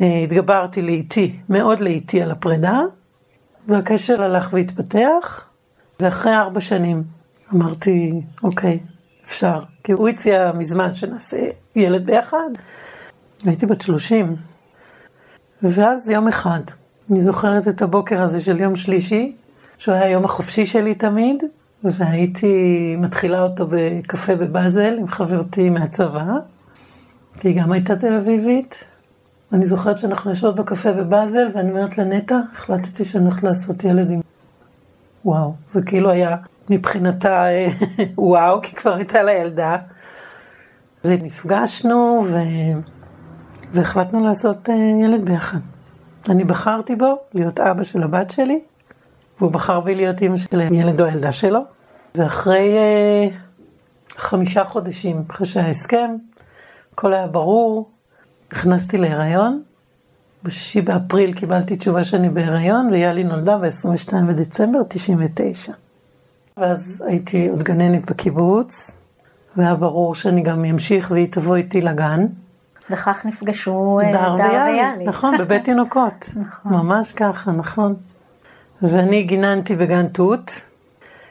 [0.00, 2.80] אה, התגברתי לאיטי, מאוד לאיטי על הפרידה,
[3.68, 5.44] והקשר הלך והתפתח,
[6.00, 7.02] ואחרי ארבע שנים
[7.54, 8.78] אמרתי, אוקיי,
[9.24, 9.60] אפשר.
[9.84, 11.36] כי הוא הציע מזמן שנעשה
[11.76, 12.50] ילד ביחד.
[13.44, 14.36] הייתי בת 30.
[15.62, 16.60] ואז יום אחד,
[17.10, 19.36] אני זוכרת את הבוקר הזה של יום שלישי,
[19.78, 21.44] שהוא היה היום החופשי שלי תמיד,
[21.84, 26.24] והייתי מתחילה אותו בקפה בבאזל עם חברתי מהצבא,
[27.40, 28.84] כי היא גם הייתה תל אביבית.
[29.52, 34.20] אני זוכרת שאנחנו יושבות בקפה בבאזל, ואני אומרת לנטע, החלטתי שאני הולכת לעשות ילד עם...
[35.24, 36.36] וואו, זה כאילו היה
[36.70, 37.68] מבחינתה אה,
[38.18, 39.76] וואו, כי כבר הייתה לה ילדה.
[41.04, 42.38] ונפגשנו ו...
[43.72, 45.58] והחלטנו לעשות אה, ילד ביחד.
[46.28, 48.60] אני בחרתי בו להיות אבא של הבת שלי,
[49.40, 51.60] והוא בחר בי להיות אימא של ילד או ילדה שלו.
[52.14, 53.28] ואחרי אה,
[54.16, 56.10] חמישה חודשים, אחרי שההסכם,
[56.92, 57.90] הכל היה ברור,
[58.52, 59.62] נכנסתי להיריון.
[60.42, 65.72] בשישי באפריל קיבלתי תשובה שאני בהיריון, ויאלי נולדה ב-22 בדצמבר 99.
[66.56, 68.96] ואז הייתי עוד גננת בקיבוץ,
[69.56, 72.26] והיה ברור שאני גם אמשיך והיא תבוא איתי לגן.
[72.90, 75.04] וכך נפגשו אה, דר ויאלי.
[75.04, 76.28] נכון, בבית תינוקות.
[76.36, 76.72] נכון.
[76.72, 77.94] ממש ככה, נכון.
[78.82, 80.50] ואני גיננתי בגן תות.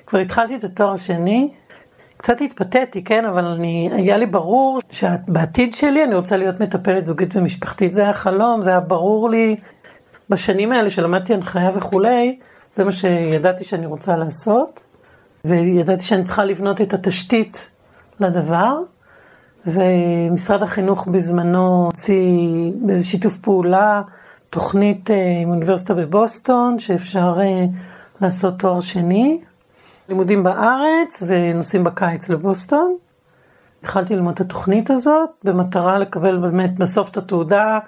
[0.06, 1.50] כבר התחלתי את התואר השני.
[2.18, 7.36] קצת התפתיתי, כן, אבל אני, היה לי ברור שבעתיד שלי אני רוצה להיות מטפלת זוגית
[7.36, 7.94] ומשפחתית.
[7.94, 9.56] זה היה חלום, זה היה ברור לי.
[10.30, 12.40] בשנים האלה שלמדתי הנחיה וכולי,
[12.72, 14.84] זה מה שידעתי שאני רוצה לעשות.
[15.46, 17.70] וידעתי שאני צריכה לבנות את התשתית
[18.20, 18.78] לדבר,
[19.66, 24.02] ומשרד החינוך בזמנו הוציא באיזה שיתוף פעולה
[24.50, 27.66] תוכנית אה, עם אוניברסיטה בבוסטון, שאפשר אה,
[28.22, 29.42] לעשות תואר שני,
[30.10, 32.96] לימודים בארץ ונוסעים בקיץ לבוסטון.
[33.82, 37.80] התחלתי ללמוד את התוכנית הזאת במטרה לקבל באמת בסוף את התעודה,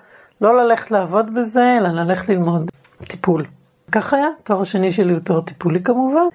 [0.42, 3.46] לא ללכת לעבוד בזה, אלא ללכת ללמוד טיפול.
[3.92, 6.28] כך היה, התואר השני שלי הוא תואר טיפולי כמובן.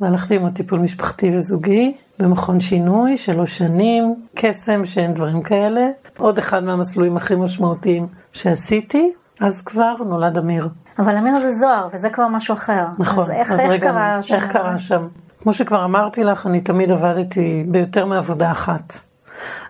[0.00, 5.88] והלכתי עם הטיפול משפחתי וזוגי במכון שינוי, שלוש שנים, קסם שאין דברים כאלה.
[6.18, 10.68] עוד אחד מהמסלולים הכי משמעותיים שעשיתי, אז כבר נולד אמיר.
[10.98, 12.84] אבל אמיר זה זוהר, וזה כבר משהו אחר.
[12.98, 13.18] נכון.
[13.18, 14.34] אז איך, אז איך רגע, קרה שם?
[14.34, 15.08] איך קרה שם?
[15.42, 18.92] כמו שכבר אמרתי לך, אני תמיד עבדתי ביותר מעבודה אחת.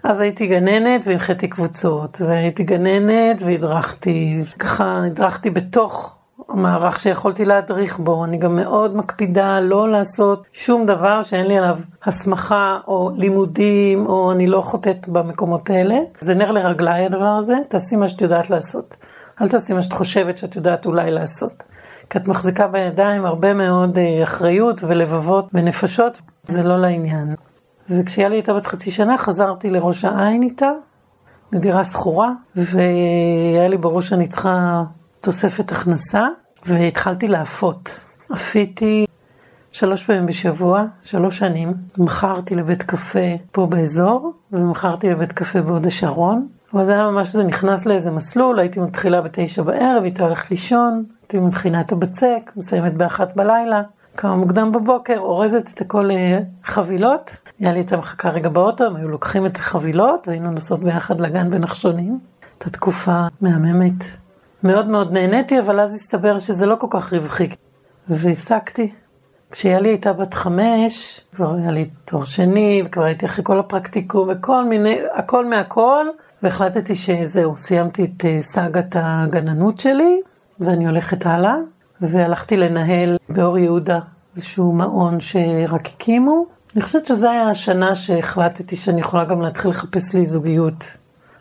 [0.03, 6.15] אז הייתי גננת והנחיתי קבוצות, והייתי גננת והדרכתי, ככה הדרכתי בתוך
[6.49, 8.25] המערך שיכולתי להדריך בו.
[8.25, 14.33] אני גם מאוד מקפידה לא לעשות שום דבר שאין לי עליו הסמכה או לימודים, או
[14.33, 15.97] אני לא חוטאת במקומות האלה.
[16.21, 18.97] זה נר לרגליי הדבר הזה, תעשי מה שאת יודעת לעשות.
[19.41, 21.65] אל תעשי מה שאת חושבת שאת יודעת אולי לעשות.
[22.11, 27.35] כי את מחזיקה בידיים הרבה מאוד אה, אחריות ולבבות ונפשות, זה לא לעניין.
[27.91, 30.71] וכשהיה לי איתה בת חצי שנה חזרתי לראש העין איתה,
[31.53, 34.83] לדירה שכורה, והיה לי בראש שאני צריכה
[35.21, 36.27] תוספת הכנסה,
[36.67, 38.05] והתחלתי לאפות.
[38.35, 39.07] אפיתי
[39.73, 41.75] שלוש פעמים בשבוע, שלוש שנים.
[41.99, 46.49] מכרתי לבית קפה פה באזור, ומכרתי לבית קפה בהוד השרון.
[46.75, 51.05] אבל זה היה ממש, זה נכנס לאיזה מסלול, הייתי מתחילה בתשע בערב, הייתי הולכת לישון,
[51.23, 53.83] הייתי מתחילה את הבצק, מסיימת באחת בלילה.
[54.17, 57.37] קמה מוקדם בבוקר, אורזת את הכל לחבילות.
[57.61, 61.51] היה לי את המחכה רגע באוטו, הם היו לוקחים את החבילות, והיינו נוסעות ביחד לגן
[61.51, 62.19] בנחשונים.
[62.55, 64.05] הייתה תקופה מהממת.
[64.63, 67.49] מאוד מאוד נהניתי, אבל אז הסתבר שזה לא כל כך רווחי.
[68.09, 68.93] והפסקתי.
[69.51, 74.65] כשיאלי הייתה בת חמש, כבר היה לי תואר שני, וכבר הייתי אחרי כל הפרקטיקום וכל
[74.65, 76.07] מיני, הכל מהכל,
[76.43, 80.21] והחלטתי שזהו, סיימתי את אה, סאגת הגננות שלי,
[80.61, 81.55] ואני הולכת הלאה,
[82.01, 83.99] והלכתי לנהל באור יהודה
[84.37, 86.47] איזשהו מעון שרק הקימו.
[86.75, 90.97] אני חושבת שזו הייתה השנה שהחלטתי שאני יכולה גם להתחיל לחפש לי זוגיות.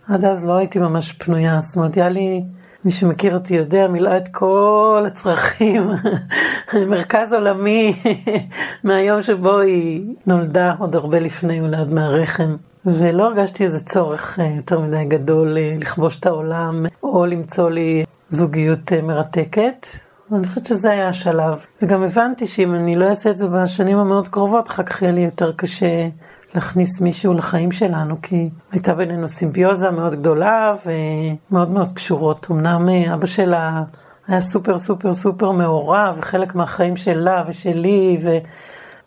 [0.07, 2.43] עד אז לא הייתי ממש פנויה, זאת אומרת, היה לי
[2.85, 5.89] מי שמכיר אותי יודע, מילאה את כל הצרכים,
[6.89, 7.93] מרכז עולמי
[8.83, 12.55] מהיום שבו היא נולדה, עוד הרבה לפני אולי מהרחם.
[12.85, 18.05] ולא הרגשתי איזה צורך אה, יותר מדי גדול אה, לכבוש את העולם, או למצוא לי
[18.29, 19.87] זוגיות אה, מרתקת.
[20.31, 21.65] אני חושבת שזה היה השלב.
[21.81, 25.21] וגם הבנתי שאם אני לא אעשה את זה בשנים המאוד קרובות, אחר כך יהיה לי
[25.21, 26.07] יותר קשה
[26.55, 32.47] להכניס מישהו לחיים שלנו, כי הייתה בינינו סימביוזה מאוד גדולה ומאוד מאוד קשורות.
[32.51, 33.83] אמנם אבא שלה
[34.27, 38.37] היה סופר סופר סופר מעורב, וחלק מהחיים שלה ושלי, ו...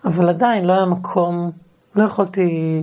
[0.05, 1.51] אבל עדיין לא היה מקום,
[1.97, 2.83] לא יכולתי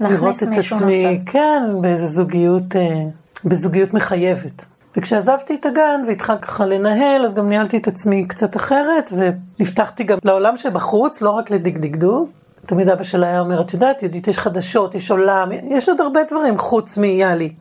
[0.00, 1.32] לראות את עצמי, נוסף.
[1.32, 3.04] כן, באיזה זוגיות, אה,
[3.44, 4.64] בזוגיות מחייבת.
[4.96, 10.18] וכשעזבתי את הגן והתחלתי ככה לנהל, אז גם ניהלתי את עצמי קצת אחרת, ונפתחתי גם
[10.24, 12.30] לעולם שבחוץ, לא רק לדגדגדוג.
[12.66, 16.20] תמיד אבא שלה היה אומר, את יודעת, יהודית, יש חדשות, יש עולם, יש עוד הרבה
[16.30, 17.52] דברים חוץ מיאלי.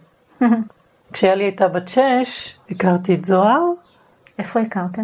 [1.14, 3.62] כשיאלי הייתה בת שש, הכרתי את זוהר.
[4.40, 5.04] איפה הכרתם?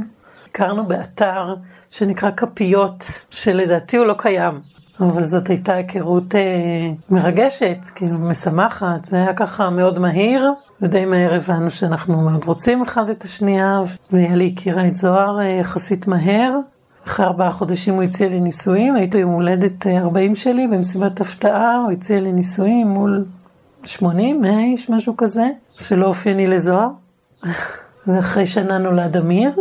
[0.49, 1.55] הכרנו באתר
[1.89, 4.74] שנקרא כפיות, שלדעתי הוא לא קיים.
[4.99, 11.33] אבל זאת הייתה היכרות אה, מרגשת, כאילו משמחת, זה היה ככה מאוד מהיר, ודי מהר
[11.33, 13.81] הבנו שאנחנו מאוד רוצים אחד את השנייה,
[14.11, 16.51] ויאלי הכירה את זוהר אה, יחסית מהר.
[17.07, 21.77] אחרי ארבעה חודשים הוא הציע לי נישואים, הייתי יום הולדת 40 אה, שלי במסיבת הפתעה,
[21.77, 23.25] הוא הציע לי נישואים מול
[23.85, 25.45] 80, 100 איש, משהו כזה,
[25.77, 26.89] שלא אופייני לזוהר.
[28.07, 29.51] ואחרי שנה נולד אמיר,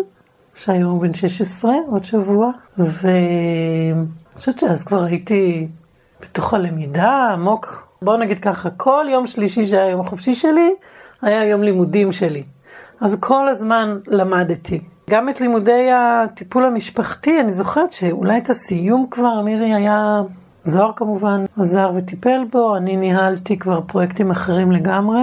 [0.55, 4.05] שהיום הוא בן 16, עוד שבוע, ואני
[4.37, 5.69] חושבת שאז כבר הייתי
[6.21, 7.89] בתוך הלמידה עמוק.
[8.03, 10.75] בואו נגיד ככה, כל יום שלישי שהיה יום החופשי שלי,
[11.23, 12.43] היה יום לימודים שלי.
[13.01, 14.81] אז כל הזמן למדתי.
[15.11, 20.23] גם את לימודי הטיפול המשפחתי, אני זוכרת שאולי את הסיום כבר, מירי היה,
[20.61, 25.23] זוהר כמובן עזר וטיפל בו, אני ניהלתי כבר פרויקטים אחרים לגמרי,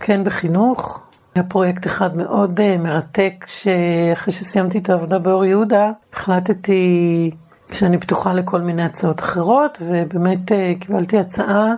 [0.00, 1.00] כן בחינוך.
[1.34, 7.30] היה פרויקט אחד מאוד uh, מרתק, שאחרי שסיימתי את העבודה באור יהודה, החלטתי
[7.72, 11.74] שאני פתוחה לכל מיני הצעות אחרות, ובאמת uh, קיבלתי הצעה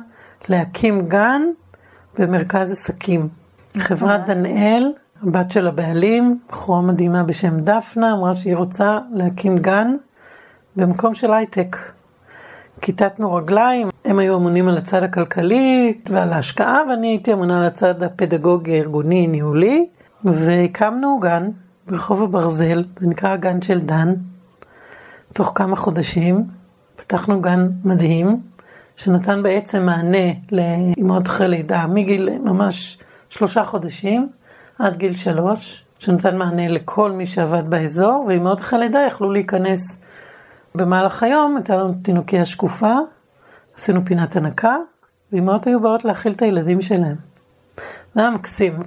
[0.49, 1.43] להקים גן
[2.19, 3.29] במרכז עסקים.
[3.79, 9.97] חברת דנאל הבת של הבעלים, בחורה מדהימה בשם דפנה, אמרה שהיא רוצה להקים גן
[10.77, 11.77] במקום של הייטק.
[12.81, 18.03] כיתתנו רגליים, הם היו אמונים על הצד הכלכלי ועל ההשקעה, ואני הייתי אמונה על הצד
[18.03, 19.87] הפדגוגי, הארגוני, ניהולי,
[20.25, 21.49] והקמנו גן
[21.87, 24.15] ברחוב הברזל, זה נקרא הגן של דן.
[25.35, 26.45] תוך כמה חודשים
[26.97, 28.41] פתחנו גן מדהים,
[28.97, 32.99] שנתן בעצם מענה לאמהות אחרי לידה מגיל ממש
[33.31, 34.29] שלושה חודשים.
[34.79, 40.03] עד גיל שלוש, שנתן מענה לכל מי שעבד באזור, ואימהות אחרי לידה יכלו להיכנס
[40.75, 42.95] במהלך היום, הייתה לנו תינוקיה שקופה,
[43.77, 44.77] עשינו פינת הנקה,
[45.33, 47.17] ואימהות היו באות להאכיל את הילדים שלהם.
[48.15, 48.83] זה היה מקסים.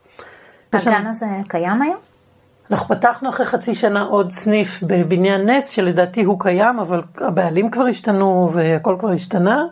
[0.73, 1.07] הגן.
[1.07, 2.06] הזה קיים היום?
[2.71, 7.85] אנחנו פתחנו אחרי חצי שנה עוד סניף בבניין נס, שלדעתי הוא קיים, אבל הבעלים כבר
[7.85, 9.65] השתנו והכל כבר השתנה.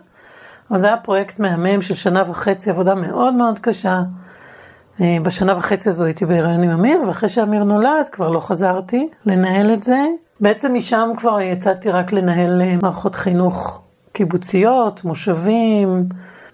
[0.70, 4.02] אבל זה היה פרויקט מהמם של שנה וחצי, עבודה מאוד מאוד קשה.
[5.00, 9.82] בשנה וחצי הזו הייתי בהיריון עם אמיר, ואחרי שאמיר נולד כבר לא חזרתי לנהל את
[9.82, 10.04] זה,
[10.40, 13.82] בעצם משם כבר יצאתי רק לנהל אה, מערכות חינוך
[14.12, 16.04] קיבוציות, מושבים,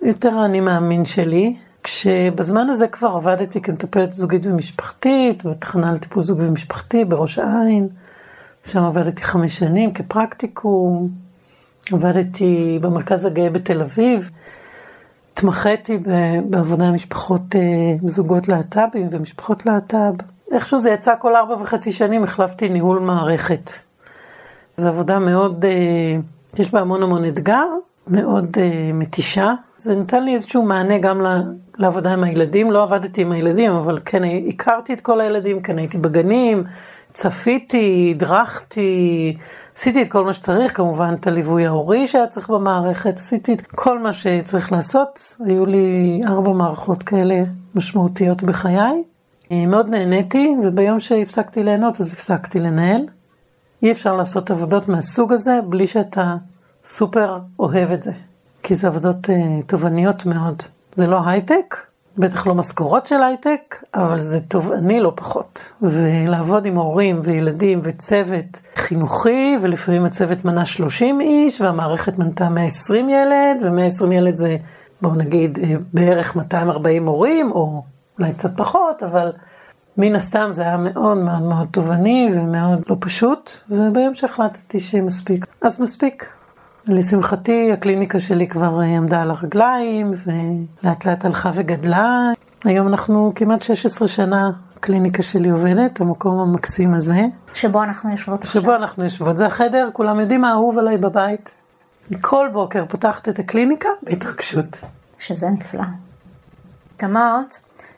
[0.02, 1.56] יותר אני מאמין שלי.
[1.82, 7.88] כשבזמן הזה כבר עבדתי כמטפלת זוגית ומשפחתית, בתחנה לטיפול זוגי ומשפחתי בראש העין.
[8.64, 11.08] שם עבדתי חמש שנים כפרקטיקום,
[11.92, 14.30] עבדתי במרכז הגאה בתל אביב,
[15.32, 15.98] התמחיתי
[16.50, 17.60] בעבודה עם משפחות, אה,
[18.06, 20.14] זוגות להט"בים ומשפחות להט"ב.
[20.52, 23.70] איכשהו זה יצא כל ארבע וחצי שנים, החלפתי ניהול מערכת.
[24.76, 26.16] זו עבודה מאוד, אה,
[26.58, 27.66] יש בה המון המון אתגר,
[28.06, 29.52] מאוד אה, מתישה.
[29.82, 31.20] זה נתן לי איזשהו מענה גם
[31.78, 35.98] לעבודה עם הילדים, לא עבדתי עם הילדים, אבל כן הכרתי את כל הילדים, כן הייתי
[35.98, 36.64] בגנים,
[37.12, 39.36] צפיתי, הדרכתי,
[39.76, 43.98] עשיתי את כל מה שצריך, כמובן את הליווי ההורי שהיה צריך במערכת, עשיתי את כל
[43.98, 47.42] מה שצריך לעשות, היו לי ארבע מערכות כאלה
[47.74, 49.02] משמעותיות בחיי.
[49.52, 53.06] אה, מאוד נהניתי, וביום שהפסקתי ליהנות אז הפסקתי לנהל.
[53.82, 56.36] אי אפשר לעשות עבודות מהסוג הזה בלי שאתה
[56.84, 58.12] סופר אוהב את זה,
[58.62, 60.62] כי זה עבודות uh, תובעניות מאוד.
[60.94, 61.76] זה לא הייטק,
[62.18, 65.72] בטח לא משכורות של הייטק, אבל זה תובעני לא פחות.
[65.82, 73.62] ולעבוד עם הורים וילדים וצוות חינוכי, ולפעמים הצוות מנה 30 איש, והמערכת מנתה 120 ילד,
[73.62, 74.56] ו-120 ילד זה,
[75.02, 77.82] בואו נגיד, אה, בערך 240 הורים, או
[78.18, 79.32] אולי קצת פחות, אבל
[79.96, 85.80] מן הסתם זה היה מאוד מאוד מאוד תובעני ומאוד לא פשוט, וביום שהחלטתי שמספיק, אז
[85.80, 86.41] מספיק.
[86.86, 92.30] לשמחתי הקליניקה שלי כבר אה, עמדה על הרגליים ולאט לאט הלכה וגדלה.
[92.64, 97.20] היום אנחנו כמעט 16 שנה הקליניקה שלי עובדת, המקום המקסים הזה.
[97.54, 98.62] שבו אנחנו יושבות עכשיו.
[98.62, 101.54] שבו אנחנו יושבות, זה החדר, כולם יודעים מה אהוב עליי בבית.
[102.20, 104.80] כל בוקר פותחת את הקליניקה בהתרגשות.
[105.18, 105.84] שזה נפלא.
[106.96, 107.54] את אמרת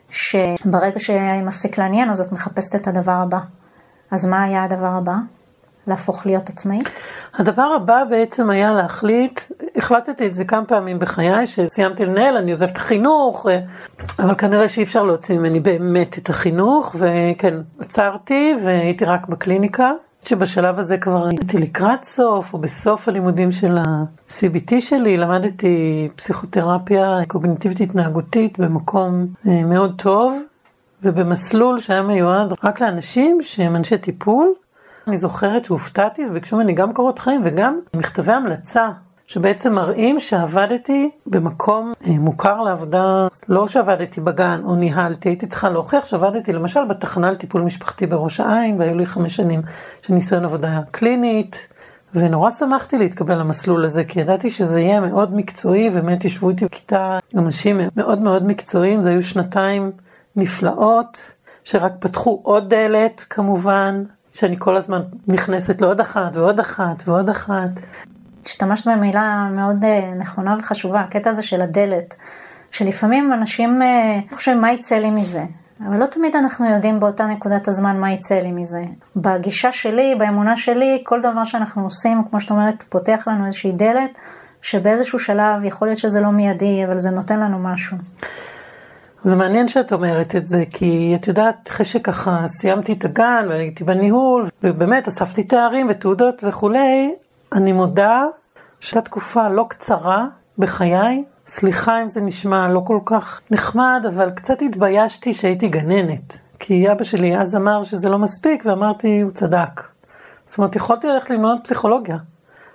[0.09, 3.39] שברגע שמפסיק לעניין אז את מחפשת את הדבר הבא.
[4.11, 5.15] אז מה היה הדבר הבא?
[5.87, 7.03] להפוך להיות עצמאית?
[7.33, 9.39] הדבר הבא בעצם היה להחליט,
[9.75, 13.45] החלטתי את זה כמה פעמים בחיי, שסיימתי לנהל, אני עוזבת את החינוך,
[14.19, 19.91] אבל כנראה שאי אפשר להוציא ממני באמת את החינוך, וכן, עצרתי והייתי רק בקליניקה.
[20.27, 27.79] שבשלב הזה כבר הייתי לקראת סוף, או בסוף הלימודים של ה-CBT שלי, למדתי פסיכותרפיה קוגניטיבית
[27.79, 30.41] התנהגותית במקום אה, מאוד טוב,
[31.03, 34.53] ובמסלול שהיה מיועד רק לאנשים שהם אנשי טיפול,
[35.07, 38.89] אני זוכרת שהופתעתי וביקשו ממני גם קורות חיים וגם מכתבי המלצה
[39.27, 46.05] שבעצם מראים שעבדתי במקום אה, מוכר לעבודה, לא שעבדתי בגן או ניהלתי, הייתי צריכה להוכיח
[46.05, 49.61] שעבדתי למשל בתחנה לטיפול משפחתי בראש העין והיו לי חמש שנים
[50.01, 51.67] של ניסיון עבודה קלינית.
[52.13, 57.19] ונורא שמחתי להתקבל למסלול הזה, כי ידעתי שזה יהיה מאוד מקצועי, ובאמת ישבו איתי בכיתה
[57.37, 59.91] אנשים מאוד מאוד מקצועיים, זה היו שנתיים
[60.35, 64.03] נפלאות, שרק פתחו עוד דלת כמובן,
[64.35, 67.69] שאני כל הזמן נכנסת לעוד אחת ועוד אחת ועוד אחת.
[68.45, 72.15] השתמשת במילה מאוד אה, נכונה וחשובה, הקטע הזה של הדלת,
[72.71, 75.43] שלפעמים אנשים אה, חושבים מה יצא לי מזה,
[75.87, 78.83] אבל לא תמיד אנחנו יודעים באותה נקודת הזמן מה יצא לי מזה.
[79.15, 84.17] בגישה שלי, באמונה שלי, כל דבר שאנחנו עושים, כמו שאת אומרת, פותח לנו איזושהי דלת,
[84.61, 87.97] שבאיזשהו שלב יכול להיות שזה לא מיידי, אבל זה נותן לנו משהו.
[89.25, 93.83] זה מעניין שאת אומרת את זה, כי את יודעת, אחרי שככה סיימתי את הגן והייתי
[93.83, 97.15] בניהול, ובאמת אספתי תארים ותעודות וכולי,
[97.53, 98.23] אני מודה
[98.79, 100.25] שהייתה תקופה לא קצרה
[100.57, 106.41] בחיי, סליחה אם זה נשמע לא כל כך נחמד, אבל קצת התביישתי שהייתי גננת.
[106.59, 109.81] כי אבא שלי אז אמר שזה לא מספיק, ואמרתי, הוא צדק.
[110.45, 112.17] זאת אומרת, יכולתי ללכת ללמוד פסיכולוגיה.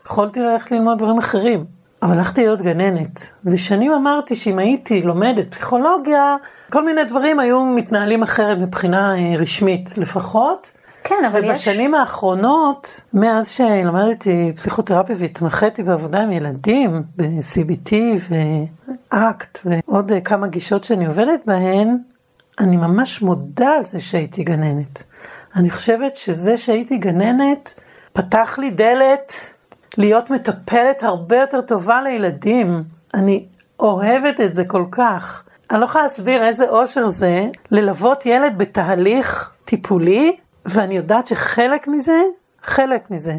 [0.07, 1.80] יכולתי ללכת ללמוד דברים אחרים.
[2.03, 6.37] אבל הלכתי להיות גננת, ושנים אמרתי שאם הייתי לומדת פסיכולוגיה,
[6.73, 10.71] כל מיני דברים היו מתנהלים אחרת מבחינה אה, רשמית לפחות.
[11.05, 11.69] כן, אבל ובשנים יש...
[11.69, 17.95] ובשנים האחרונות, מאז שלמדתי פסיכותרפיה והתמחיתי בעבודה עם ילדים, ב-CBT
[18.31, 21.97] ואקט ועוד אה, כמה גישות שאני עובדת בהן,
[22.59, 25.03] אני ממש מודה על זה שהייתי גננת.
[25.57, 27.81] אני חושבת שזה שהייתי גננת
[28.13, 29.55] פתח לי דלת
[29.99, 32.83] להיות מטפלת הרבה יותר טובה לילדים.
[33.15, 33.47] אני
[33.81, 35.43] אוהבת את זה כל כך.
[35.71, 40.37] אני לא יכולה להסביר איזה אושר זה ללוות ילד בתהליך טיפולי,
[40.67, 42.21] ואני יודעת שחלק מזה,
[42.63, 43.35] חלק מזה,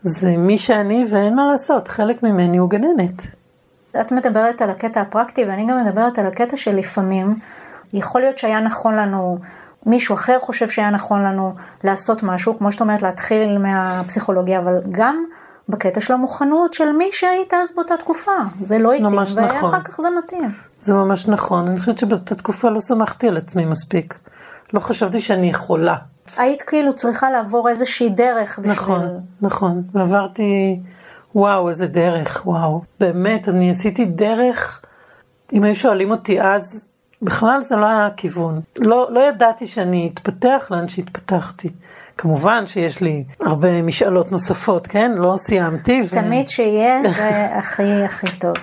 [0.00, 3.22] זה מי שאני ואין מה לעשות, חלק ממני הוא גננת.
[4.00, 7.38] את מדברת על הקטע הפרקטי ואני גם מדברת על הקטע שלפעמים
[7.92, 9.38] יכול להיות שהיה נכון לנו,
[9.86, 15.24] מישהו אחר חושב שהיה נכון לנו לעשות משהו, כמו שאת אומרת להתחיל מהפסיכולוגיה, אבל גם
[15.68, 18.32] בקטע של המוכנות של מי שהיית אז באותה תקופה.
[18.62, 19.82] זה לא התאים, ואחר נכון.
[19.84, 20.50] כך זה מתאים.
[20.80, 21.68] זה ממש נכון.
[21.68, 24.18] אני חושבת שבאותה תקופה לא שמחתי על עצמי מספיק.
[24.72, 25.96] לא חשבתי שאני יכולה.
[26.38, 28.72] היית כאילו צריכה לעבור איזושהי דרך בשביל...
[28.72, 29.82] נכון, נכון.
[29.92, 30.80] ועברתי,
[31.34, 32.80] וואו, איזה דרך, וואו.
[33.00, 34.82] באמת, אני עשיתי דרך,
[35.52, 36.88] אם היו שואלים אותי אז,
[37.22, 38.60] בכלל זה לא היה הכיוון.
[38.78, 41.68] לא, לא ידעתי שאני אתפתח לאן שהתפתחתי.
[42.18, 45.12] כמובן שיש לי הרבה משאלות נוספות, כן?
[45.16, 46.02] לא סיימתי.
[46.04, 46.08] ו...
[46.08, 48.54] תמיד שיהיה, זה הכי הכי טוב.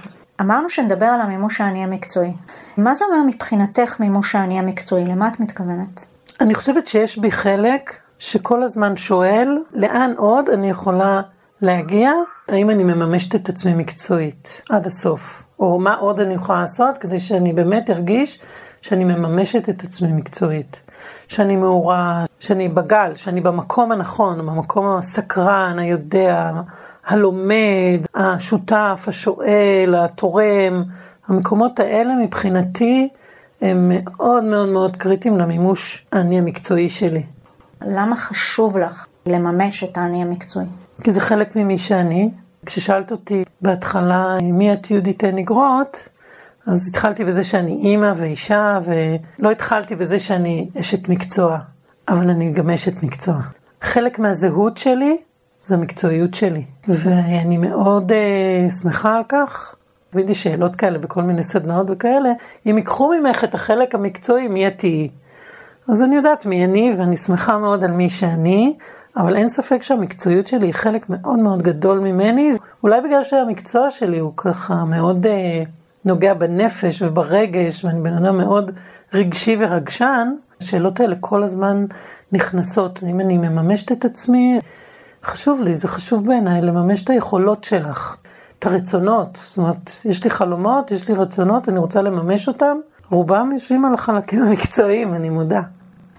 [0.41, 2.33] אמרנו שנדבר על המימוש האני המקצועי.
[2.77, 5.05] מה זה אומר מבחינתך מימוש האני המקצועי?
[5.05, 6.07] למה את מתכוונת?
[6.41, 11.21] אני חושבת שיש בי חלק שכל הזמן שואל, לאן עוד אני יכולה
[11.61, 12.11] להגיע?
[12.49, 15.43] האם אני מממשת את עצמי מקצועית עד הסוף?
[15.59, 18.39] או מה עוד אני יכולה לעשות כדי שאני באמת ארגיש
[18.81, 20.83] שאני מממשת את עצמי מקצועית.
[21.27, 26.51] שאני מעורה, שאני בגל, שאני במקום הנכון, במקום הסקרן, היודע,
[27.05, 30.83] הלומד, השותף, השואל, התורם.
[31.27, 33.09] המקומות האלה מבחינתי
[33.61, 37.23] הם מאוד מאוד מאוד קריטיים למימוש האני המקצועי שלי.
[37.81, 40.65] למה חשוב לך לממש את האני המקצועי?
[41.03, 42.29] כי זה חלק ממי שאני.
[42.65, 46.09] כששאלת אותי בהתחלה מי את יהודית נגרות,
[46.67, 51.57] אז התחלתי בזה שאני אימא ואישה, ולא התחלתי בזה שאני אשת מקצוע,
[52.07, 53.35] אבל אני גם אשת מקצוע.
[53.81, 55.17] חלק מהזהות שלי
[55.61, 59.75] זה המקצועיות שלי, ואני מאוד uh, שמחה על כך.
[60.09, 62.31] תמיד יש שאלות כאלה בכל מיני סדנאות וכאלה,
[62.65, 65.09] אם ייקחו ממך את החלק המקצועי, מי את תהיי?
[65.87, 68.75] אז אני יודעת מי אני, ואני שמחה מאוד על מי שאני,
[69.17, 72.51] אבל אין ספק שהמקצועיות שלי היא חלק מאוד מאוד גדול ממני,
[72.83, 75.25] אולי בגלל שהמקצוע שלי הוא ככה מאוד...
[75.25, 75.29] Uh,
[76.05, 78.71] נוגע בנפש וברגש, ואני בן אדם מאוד
[79.13, 80.27] רגשי ורגשן,
[80.61, 81.85] השאלות האלה כל הזמן
[82.31, 83.03] נכנסות.
[83.03, 84.59] אם אני מממשת את עצמי,
[85.23, 88.17] חשוב לי, זה חשוב בעיניי לממש את היכולות שלך,
[88.59, 89.39] את הרצונות.
[89.43, 92.77] זאת אומרת, יש לי חלומות, יש לי רצונות, אני רוצה לממש אותם.
[93.09, 95.61] רובם יושבים על החלקים המקצועיים, אני מודה.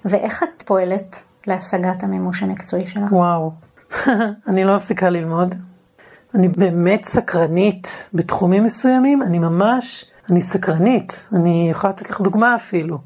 [0.04, 3.12] ואיך את פועלת להשגת המימוש המקצועי שלך?
[3.12, 3.52] וואו,
[4.48, 5.54] אני לא מפסיקה ללמוד.
[6.34, 12.98] אני באמת סקרנית בתחומים מסוימים, אני ממש, אני סקרנית, אני יכולה לתת לך דוגמה אפילו.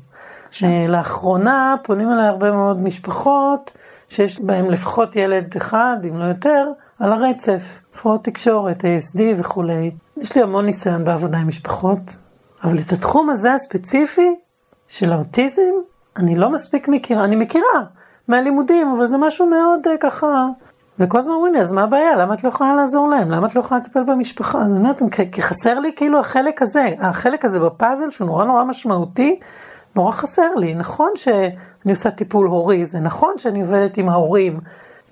[0.89, 3.72] לאחרונה פונים אליי הרבה מאוד משפחות
[4.09, 6.68] שיש בהם לפחות ילד אחד, אם לא יותר,
[6.99, 7.62] על הרצף,
[7.95, 9.91] הפרעות תקשורת, ASD וכולי.
[10.16, 12.16] יש לי המון ניסיון בעבודה עם משפחות,
[12.64, 14.35] אבל את התחום הזה הספציפי
[14.89, 15.72] של האוטיזם,
[16.16, 17.83] אני לא מספיק מכירה, אני מכירה
[18.29, 20.47] מהלימודים, אבל זה משהו מאוד uh, ככה
[21.01, 22.16] וכל הזמן אומרים לי, אז מה הבעיה?
[22.16, 23.30] למה את לא יכולה לעזור להם?
[23.30, 24.61] למה את לא יכולה לטפל במשפחה?
[24.61, 29.40] אני אומרת, כי חסר לי כאילו החלק הזה, החלק הזה בפאזל שהוא נורא נורא משמעותי,
[29.96, 30.74] נורא חסר לי.
[30.74, 34.61] נכון שאני עושה טיפול הורי, זה נכון שאני עובדת עם ההורים,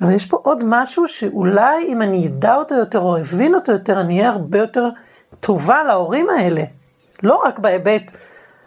[0.01, 4.01] אבל יש פה עוד משהו שאולי אם אני אדע אותו יותר או אבין אותו יותר,
[4.01, 4.89] אני אהיה הרבה יותר
[5.41, 6.63] טובה להורים האלה.
[7.23, 8.13] לא רק בהיבט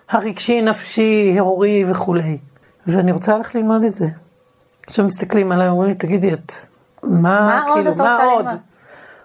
[0.10, 2.38] הרגשי, נפשי, הורי וכולי.
[2.88, 4.06] ואני רוצה ללכת ללמוד את זה.
[4.88, 6.52] עכשיו מסתכלים עליי, אומרים לי, תגידי, את
[7.04, 8.46] מה, מה כאילו, עוד את רוצה ללמוד?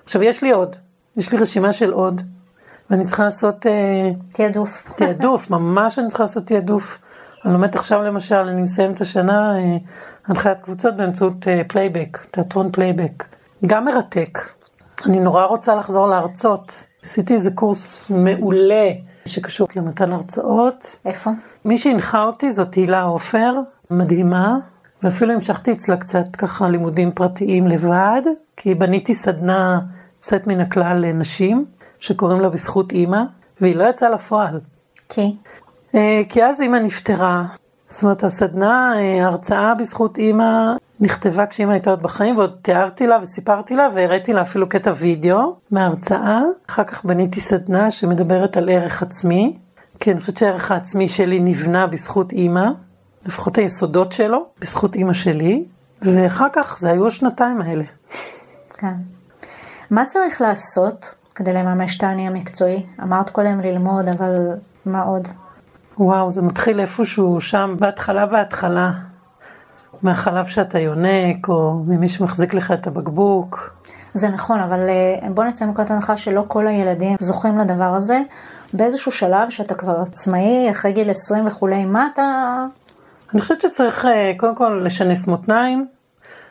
[0.04, 0.76] עכשיו יש לי עוד,
[1.16, 2.22] יש לי רשימה של עוד,
[2.90, 3.66] ואני צריכה לעשות...
[3.66, 4.82] אה, תעדוף.
[4.96, 6.98] תעדוף, ממש אני צריכה לעשות תעדוף.
[7.44, 9.76] אני לומדת עכשיו למשל, אני מסיימת השנה אה,
[10.26, 13.24] הנחיית קבוצות באמצעות אה, פלייבק, תיאטרון פלייבק.
[13.66, 14.38] גם מרתק.
[15.06, 16.86] אני נורא רוצה לחזור להרצות.
[17.04, 18.90] עשיתי איזה קורס מעולה
[19.26, 20.98] שקשור למתן הרצאות.
[21.04, 21.30] איפה?
[21.64, 23.54] מי שהנחה אותי זאת הילה עופר,
[23.90, 24.56] מדהימה.
[25.04, 28.22] ואפילו המשכתי אצלה קצת ככה לימודים פרטיים לבד,
[28.56, 29.80] כי בניתי סדנה
[30.16, 31.64] יוצאת מן הכלל לנשים,
[31.98, 33.22] שקוראים לה בזכות אימא,
[33.60, 34.60] והיא לא יצאה לפועל.
[35.08, 35.36] כי?
[35.94, 37.44] אה, כי אז אימא נפטרה.
[37.88, 43.18] זאת אומרת, הסדנה, אה, ההרצאה בזכות אימא, נכתבה כשאימא הייתה עוד בחיים, ועוד תיארתי לה
[43.22, 46.40] וסיפרתי לה, והראיתי לה אפילו קטע וידאו מההרצאה.
[46.68, 49.58] אחר כך בניתי סדנה שמדברת על ערך עצמי,
[50.00, 52.70] כי אני חושבת שהערך העצמי שלי נבנה בזכות אימא.
[53.26, 55.64] לפחות היסודות שלו, בזכות אימא שלי,
[56.02, 57.84] ואחר כך זה היו השנתיים האלה.
[58.78, 58.94] כן.
[59.90, 62.86] מה צריך לעשות כדי לממש את האני המקצועי?
[63.02, 64.34] אמרת קודם ללמוד, אבל
[64.86, 65.28] מה עוד?
[65.98, 68.90] וואו, זה מתחיל איפשהו שם, בהתחלה בהתחלה,
[70.02, 73.74] מהחלב שאתה יונק, או ממי שמחזיק לך את הבקבוק.
[74.14, 78.20] זה נכון, אבל אה, בוא נצא מנקודת הנחה שלא כל הילדים זוכים לדבר הזה.
[78.72, 82.22] באיזשהו שלב שאתה כבר עצמאי, אחרי גיל 20 וכולי, מה אתה
[83.34, 85.86] אני חושבת שצריך אה, קודם כל לשנס מותניים,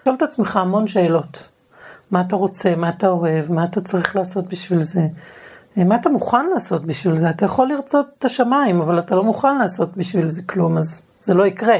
[0.01, 1.49] לשאול את עצמך המון שאלות.
[2.11, 5.01] מה אתה רוצה, מה אתה אוהב, מה אתה צריך לעשות בשביל זה,
[5.77, 7.29] אה, מה אתה מוכן לעשות בשביל זה.
[7.29, 11.33] אתה יכול לרצות את השמיים, אבל אתה לא מוכן לעשות בשביל זה כלום, אז זה
[11.33, 11.77] לא יקרה.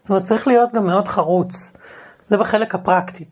[0.00, 1.72] זאת אומרת, צריך להיות גם מאוד חרוץ.
[2.26, 3.24] זה בחלק הפרקטי.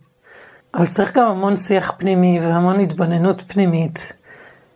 [0.74, 4.12] אבל צריך גם המון שיח פנימי והמון התבוננות פנימית.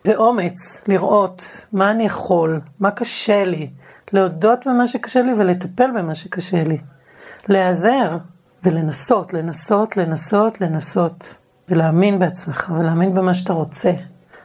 [0.04, 3.70] ואומץ לראות מה אני יכול, מה קשה לי,
[4.12, 6.78] להודות במה שקשה לי ולטפל במה שקשה לי.
[7.48, 8.16] להיעזר
[8.62, 11.38] ולנסות, לנסות, לנסות, לנסות,
[11.68, 13.92] ולהאמין בעצמך ולהאמין במה שאתה רוצה.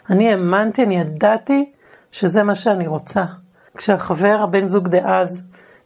[0.09, 1.71] אני האמנתי, אני ידעתי
[2.11, 3.25] שזה מה שאני רוצה.
[3.77, 5.43] כשהחבר, הבן זוג דאז,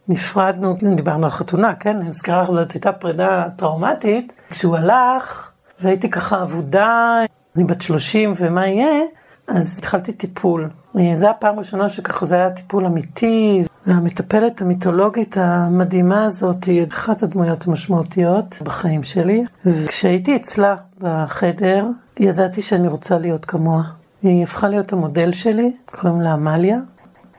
[0.08, 1.96] נפרדנו, דיברנו על חתונה, כן?
[1.96, 4.36] אני מזכירה לך, זאת הייתה פרידה טראומטית.
[4.50, 7.18] כשהוא הלך, והייתי ככה אבודה,
[7.56, 9.02] אני בת 30 ומה יהיה,
[9.48, 10.70] אז התחלתי טיפול.
[11.14, 17.66] זו הפעם הראשונה שככה זה היה טיפול אמיתי, והמטפלת המיתולוגית המדהימה הזאת היא אחת הדמויות
[17.66, 19.44] המשמעותיות בחיים שלי.
[19.66, 21.86] וכשהייתי אצלה בחדר,
[22.20, 23.82] ידעתי שאני רוצה להיות כמוה.
[24.22, 26.78] היא הפכה להיות המודל שלי, קוראים לה עמליה.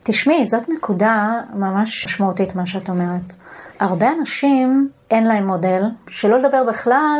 [0.03, 3.35] תשמעי, זאת נקודה ממש משמעותית מה שאת אומרת.
[3.79, 7.19] הרבה אנשים אין להם מודל, שלא לדבר בכלל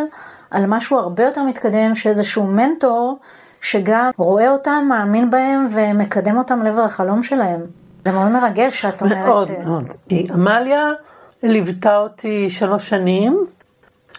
[0.52, 3.20] על משהו הרבה יותר מתקדם, שאיזשהו מנטור
[3.62, 7.60] שגם רואה אותם, מאמין בהם ומקדם אותם לעבר החלום שלהם.
[8.06, 9.18] זה מאוד מרגש שאת אומרת...
[9.18, 9.88] מאוד, מאוד.
[10.34, 10.90] עמליה
[11.44, 13.46] ליוותה אותי שלוש שנים,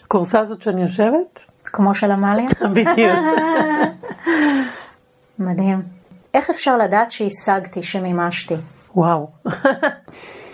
[0.04, 1.40] הקורסה הזאת שאני יושבת.
[1.64, 2.48] כמו של עמליה?
[2.74, 3.18] בדיוק.
[5.38, 5.82] מדהים.
[6.34, 8.54] איך אפשר לדעת שהשגתי, שמימשתי?
[8.94, 9.30] וואו,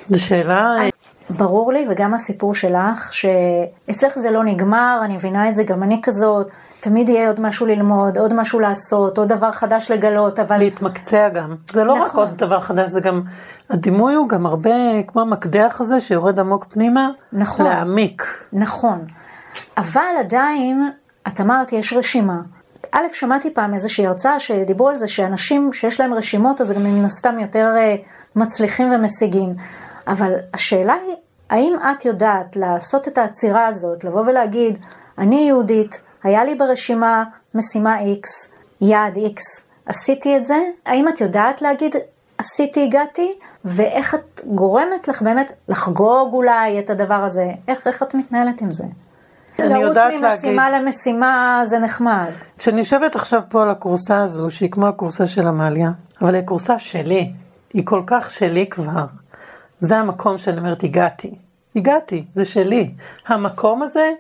[0.07, 0.77] זו שאלה...
[1.31, 6.01] ברור לי, וגם הסיפור שלך, שאצלך זה לא נגמר, אני מבינה את זה, גם אני
[6.03, 6.51] כזאת,
[6.81, 10.57] תמיד יהיה עוד משהו ללמוד, עוד משהו לעשות, עוד דבר חדש לגלות, אבל...
[10.57, 11.57] להתמקצע גם.
[11.71, 12.09] זה לא נכון.
[12.09, 13.23] רק עוד דבר חדש, זה גם...
[13.71, 17.67] הדימוי הוא גם הרבה כמו המקדח הזה שיורד עמוק פנימה, נכון.
[17.67, 18.23] להעמיק.
[18.53, 19.05] נכון.
[19.77, 20.91] אבל עדיין,
[21.29, 22.41] את אמרת, יש רשימה.
[22.93, 27.05] א', שמעתי פעם איזושהי הרצאה שדיברו על זה שאנשים שיש להם רשימות, אז גם מן
[27.05, 27.97] הסתם יותר אה,
[28.37, 29.55] מצליחים ומשיגים.
[30.07, 31.17] אבל השאלה היא,
[31.51, 34.79] האם את יודעת לעשות את העצירה הזאת, לבוא ולהגיד,
[35.19, 38.49] אני יהודית, היה לי ברשימה משימה X,
[38.81, 39.41] יעד X,
[39.87, 40.57] עשיתי את זה?
[40.87, 41.95] האם את יודעת להגיד,
[42.39, 43.33] עשיתי, הגעתי?
[43.65, 47.51] ואיך את גורמת לך באמת לחגוג אולי את הדבר הזה?
[47.69, 48.85] איך, איך את מתנהלת עם זה?
[49.59, 50.21] אני יודעת להגיד.
[50.21, 52.31] לרוץ ממשימה למשימה זה נחמד.
[52.59, 55.91] כשאני יושבת עכשיו פה על הכורסה הזו, שהיא כמו הכורסה של עמליה,
[56.23, 57.33] אבל היא הכורסה שלי,
[57.73, 59.05] היא כל כך שלי כבר.
[59.79, 61.35] זה המקום שאני אומרת, הגעתי.
[61.77, 62.91] הגעתי, זה שלי.
[63.27, 64.11] המקום הזה,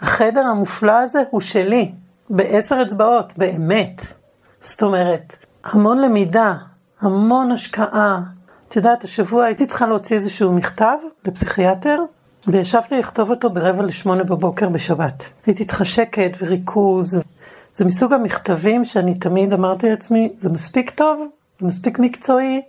[0.00, 1.92] החדר המופלא הזה, הוא שלי.
[2.30, 4.02] בעשר אצבעות, באמת.
[4.60, 6.52] זאת אומרת, המון למידה,
[7.00, 8.20] המון השקעה.
[8.68, 11.98] את יודעת, השבוע הייתי צריכה להוציא איזשהו מכתב לפסיכיאטר,
[12.46, 15.24] וישבתי לכתוב אותו ברבע לשמונה בבוקר בשבת.
[15.46, 17.20] הייתי צריכה שקט וריכוז.
[17.72, 21.26] זה מסוג המכתבים שאני תמיד אמרתי לעצמי, זה מספיק טוב,
[21.58, 22.62] זה מספיק מקצועי,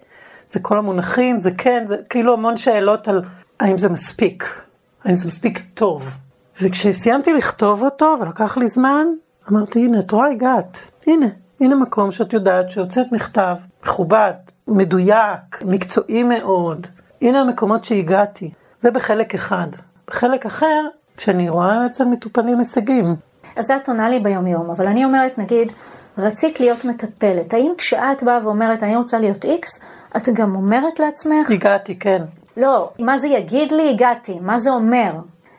[0.47, 3.21] זה כל המונחים, זה כן, זה כאילו המון שאלות על
[3.59, 4.63] האם זה מספיק,
[5.03, 6.17] האם זה מספיק טוב.
[6.61, 9.07] וכשסיימתי לכתוב אותו, ולקח לי זמן,
[9.51, 10.91] אמרתי, הנה, את רואה, הגעת.
[11.07, 11.25] הנה,
[11.61, 14.33] הנה מקום שאת יודעת שהוצאת מכתב מכובד,
[14.67, 16.87] מדויק, מקצועי מאוד.
[17.21, 18.51] הנה המקומות שהגעתי.
[18.77, 19.67] זה בחלק אחד.
[20.07, 20.85] בחלק אחר,
[21.17, 23.15] כשאני רואה אצל מטופלים הישגים.
[23.55, 25.71] אז זה את עונה לי ביומיום, אבל אני אומרת, נגיד,
[26.17, 27.53] רצית להיות מטפלת.
[27.53, 29.81] האם כשאת באה ואומרת, אני רוצה להיות איקס,
[30.17, 31.51] את גם אומרת לעצמך?
[31.51, 32.21] הגעתי, כן.
[32.57, 34.39] לא, מה זה יגיד לי הגעתי?
[34.41, 35.11] מה זה אומר?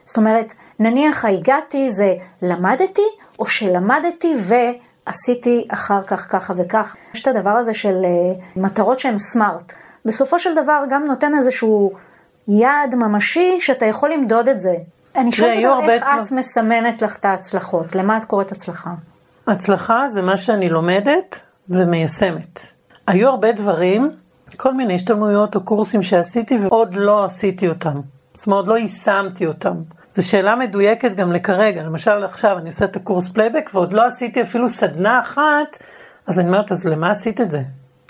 [0.04, 3.02] זאת אומרת, נניח הגעתי זה למדתי,
[3.38, 6.96] או שלמדתי ועשיתי אחר כך ככה וכך.
[7.14, 9.72] יש את הדבר הזה של uh, מטרות שהן סמארט.
[10.04, 11.92] בסופו של דבר גם נותן איזשהו
[12.48, 14.74] יעד ממשי שאתה יכול למדוד את זה.
[15.16, 18.90] אני שואלת אותך איך את מסמנת לך את ההצלחות, למה את קוראת הצלחה?
[19.46, 22.60] הצלחה זה מה שאני לומדת ומיישמת.
[23.06, 24.10] היו הרבה דברים,
[24.56, 28.00] כל מיני השתלמויות או קורסים שעשיתי ועוד לא עשיתי אותם.
[28.34, 29.74] זאת אומרת, לא יישמתי אותם.
[30.10, 31.82] זו שאלה מדויקת גם לכרגע.
[31.82, 35.78] למשל עכשיו אני עושה את הקורס פלייבק ועוד לא עשיתי אפילו סדנה אחת,
[36.26, 37.60] אז אני אומרת, אז למה עשית את זה?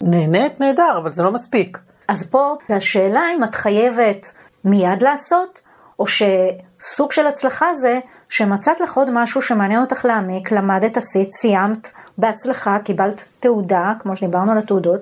[0.00, 0.60] נהנית?
[0.60, 1.78] נהדר, אבל זה לא מספיק.
[2.08, 4.26] אז פה השאלה אם את חייבת
[4.64, 5.60] מיד לעשות,
[5.98, 7.98] או שסוג של הצלחה זה
[8.28, 11.88] שמצאת לך עוד משהו שמעניין אותך להעמיק, למדת, עשית, סיימת
[12.18, 15.00] בהצלחה, קיבלת תעודה, כמו שדיברנו על התעודות,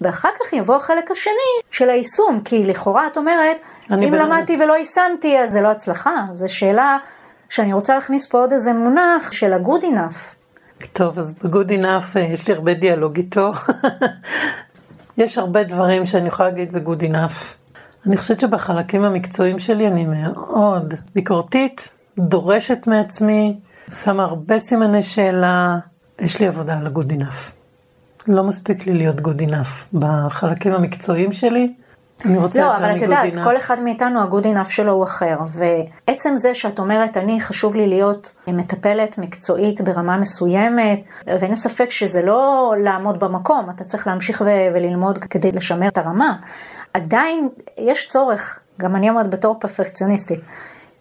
[0.00, 3.60] ואחר כך יבוא החלק השני של היישום, כי לכאורה את אומרת,
[3.98, 4.14] אם.
[4.14, 6.98] למדתי ולא יישמתי, אז זה לא הצלחה, זו שאלה
[7.48, 10.34] שאני רוצה להכניס פה עוד איזה מונח של ה-good enough.
[10.92, 13.52] טוב, אז ב-good enough אה, יש לי הרבה דיאלוג איתו.
[15.18, 17.62] יש הרבה דברים שאני יכולה להגיד זה good enough.
[18.06, 23.56] אני חושבת שבחלקים המקצועיים שלי אני מאוד ביקורתית, דורשת מעצמי,
[24.04, 25.78] שמה הרבה סימני שאלה,
[26.20, 27.50] יש לי עבודה על ה-good enough.
[28.28, 31.72] לא מספיק לי להיות good enough בחלקים המקצועיים שלי.
[32.24, 35.36] אני רוצה לא, אבל את יודעת, כל אחד מאיתנו, ה-good enough שלו הוא אחר.
[35.48, 42.22] ועצם זה שאת אומרת, אני, חשוב לי להיות מטפלת מקצועית ברמה מסוימת, ואין ספק שזה
[42.22, 44.42] לא לעמוד במקום, אתה צריך להמשיך
[44.74, 46.36] וללמוד כדי לשמר את הרמה.
[46.94, 47.48] עדיין
[47.78, 50.40] יש צורך, גם אני אומרת בתור פרפקציוניסטית,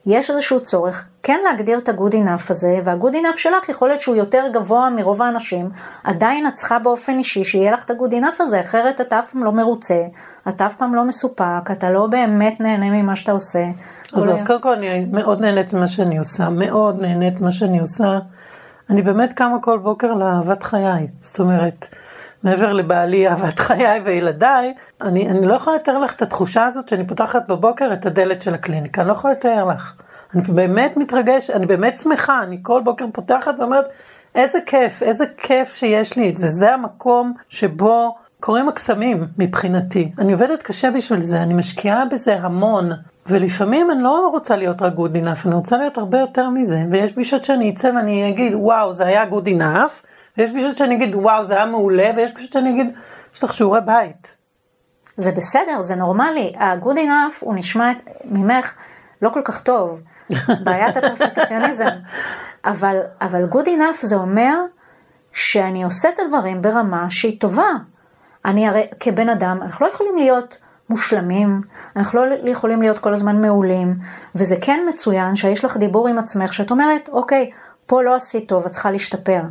[0.05, 4.15] יש איזשהו צורך כן להגדיר את ה-good enough הזה, וה-good enough שלך יכול להיות שהוא
[4.15, 5.69] יותר גבוה מרוב האנשים,
[6.03, 9.43] עדיין את צריכה באופן אישי שיהיה לך את ה-good enough הזה, אחרת אתה אף פעם
[9.43, 9.99] לא מרוצה,
[10.47, 13.63] אתה אף פעם לא מסופק, אתה לא באמת נהנה ממה שאתה עושה.
[14.13, 18.19] אז, אז קודם כל אני מאוד נהנית ממה שאני עושה, מאוד נהנית ממה שאני עושה.
[18.89, 21.87] אני באמת קמה כל בוקר לאהבת חיי, זאת אומרת,
[22.43, 27.07] מעבר לבעלי, אהבת חיי וילדיי, אני, אני לא יכולה לתאר לך את התחושה הזאת שאני
[27.07, 29.93] פותחת בבוקר את הדלת של הקליניקה, אני לא יכולה לתאר לך.
[30.35, 33.93] אני באמת מתרגש, אני באמת שמחה, אני כל בוקר פותחת ואומרת,
[34.35, 40.11] איזה כיף, איזה כיף שיש לי את זה, זה המקום שבו קורים הקסמים מבחינתי.
[40.19, 42.91] אני עובדת קשה בשביל זה, אני משקיעה בזה המון.
[43.27, 46.83] ולפעמים אני לא רוצה להיות רק good enough, אני רוצה להיות הרבה יותר מזה.
[46.91, 50.05] ויש פגישות שאני אצא ואני אגיד, וואו, זה היה good enough,
[50.37, 52.95] ויש פגישות שאני אגיד, וואו, זה היה מעולה, ויש פגישות שאני אגיד,
[53.35, 54.35] יש לך שיעורי בית.
[55.17, 56.53] זה בסדר, זה נורמלי.
[56.57, 57.91] ה-good enough הוא נשמע
[58.25, 58.75] ממך
[59.21, 60.01] לא כל כך טוב.
[60.65, 61.89] בעיית הפרפקציוניזם.
[62.65, 64.55] אבל, אבל good enough זה אומר
[65.33, 67.71] שאני עושה את הדברים ברמה שהיא טובה.
[68.45, 70.57] אני הרי כבן אדם, אנחנו לא יכולים להיות
[70.89, 71.61] מושלמים,
[71.95, 73.95] אנחנו לא יכולים להיות כל הזמן מעולים,
[74.35, 77.51] וזה כן מצוין שיש לך דיבור עם עצמך, שאת אומרת, אוקיי,
[77.85, 79.41] פה לא עשית טוב, את צריכה להשתפר.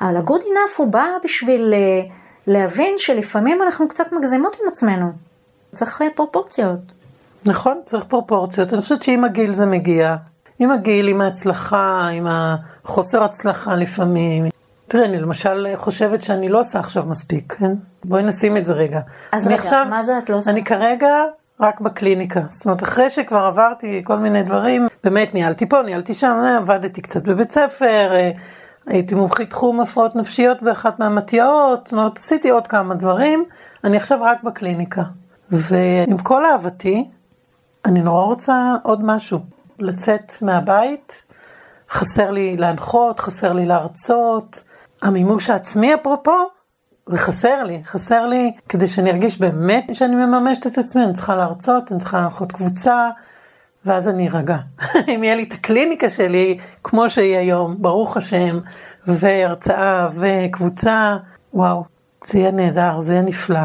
[0.00, 2.02] אבל ה-good enough הוא בא בשביל אה,
[2.46, 5.12] להבין שלפעמים אנחנו קצת מגזימות עם עצמנו.
[5.74, 6.78] צריך פרופורציות.
[7.46, 8.72] נכון, צריך פרופורציות.
[8.72, 10.16] אני חושבת שעם הגיל זה מגיע.
[10.58, 14.44] עם הגיל, עם ההצלחה, עם החוסר הצלחה לפעמים.
[14.90, 17.72] תראה, אני למשל חושבת שאני לא עושה עכשיו מספיק, כן?
[18.04, 19.00] בואי נשים את זה רגע.
[19.32, 20.50] אז רגע, עכשיו, מה זה את לא עושה?
[20.50, 21.14] אני כרגע
[21.60, 22.40] רק בקליניקה.
[22.48, 27.22] זאת אומרת, אחרי שכבר עברתי כל מיני דברים, באמת ניהלתי פה, ניהלתי שם, עבדתי קצת
[27.22, 28.30] בבית ספר, אה,
[28.86, 33.44] הייתי מומחית תחום הפרעות נפשיות באחת מהמתיעות, זאת אומרת, עשיתי עוד כמה דברים,
[33.84, 35.02] אני עכשיו רק בקליניקה.
[35.50, 37.08] ועם כל אהבתי,
[37.84, 39.40] אני נורא רוצה עוד משהו.
[39.78, 41.22] לצאת מהבית,
[41.90, 44.69] חסר לי להנחות, חסר לי להרצות.
[45.02, 46.36] המימוש העצמי אפרופו,
[47.06, 51.36] זה חסר לי, חסר לי כדי שאני ארגיש באמת שאני מממשת את עצמי, אני צריכה
[51.36, 53.08] להרצות, אני צריכה להנחות קבוצה,
[53.86, 54.56] ואז אני ארגע.
[55.14, 58.58] אם יהיה לי את הקליניקה שלי, כמו שהיא היום, ברוך השם,
[59.06, 61.16] והרצאה וקבוצה,
[61.54, 61.84] וואו,
[62.24, 63.60] זה יהיה נהדר, זה יהיה נפלא.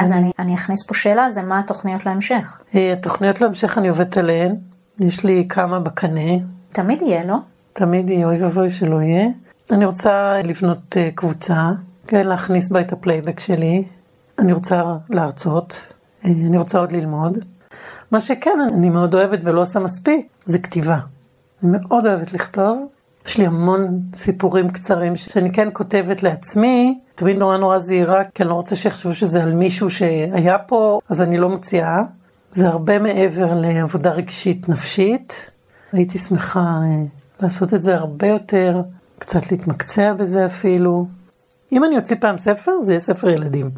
[0.00, 2.60] אז אני, אני אכניס פה שאלה, זה מה התוכניות להמשך?
[2.74, 4.56] אה, התוכניות להמשך אני עובדת עליהן,
[5.00, 6.30] יש לי כמה בקנה.
[6.72, 7.36] תמיד יהיה, לא?
[7.72, 9.26] תמיד יהיה, אוי ואבוי שלא יהיה.
[9.70, 11.70] אני רוצה לבנות אה, קבוצה,
[12.12, 13.84] להכניס בה את הפלייבק שלי.
[14.38, 15.92] אני רוצה להרצות,
[16.24, 17.38] אה, אני רוצה עוד ללמוד.
[18.10, 20.98] מה שכן, אני מאוד אוהבת ולא עושה מספיק, זה כתיבה.
[21.62, 22.86] אני מאוד אוהבת לכתוב.
[23.26, 28.50] יש לי המון סיפורים קצרים שאני כן כותבת לעצמי, תמיד נורא נורא זהירה, כי אני
[28.50, 32.02] לא רוצה שיחשבו שזה על מישהו שהיה פה, אז אני לא מוציאה.
[32.50, 35.50] זה הרבה מעבר לעבודה רגשית נפשית.
[35.92, 37.04] הייתי שמחה אה,
[37.40, 38.80] לעשות את זה הרבה יותר,
[39.18, 41.06] קצת להתמקצע בזה אפילו.
[41.72, 43.70] אם אני אוציא פעם ספר, זה יהיה ספר ילדים.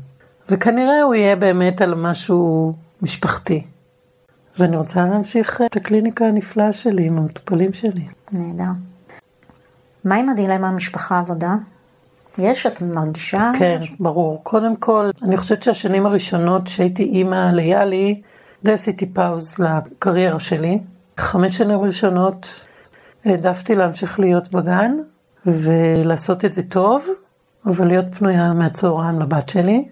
[0.48, 2.72] וכנראה הוא יהיה באמת על משהו
[3.02, 3.64] משפחתי.
[4.58, 8.06] ואני רוצה להמשיך את הקליניקה הנפלאה שלי עם המטופלים שלי.
[8.32, 8.70] נהדר.
[10.04, 11.54] מה עם הדילמה משפחה עבודה?
[12.38, 13.50] יש, את מרגישה?
[13.58, 14.40] כן, ברור.
[14.42, 18.20] קודם כל, אני חושבת שהשנים הראשונות שהייתי אימא ליאלי,
[18.64, 20.78] די עשיתי פאוז לקריירה שלי.
[21.18, 22.64] חמש שנים ראשונות
[23.24, 24.96] העדפתי להמשיך להיות בגן
[25.54, 27.06] ולעשות את זה טוב,
[27.66, 29.88] אבל להיות פנויה מהצהריים לבת שלי,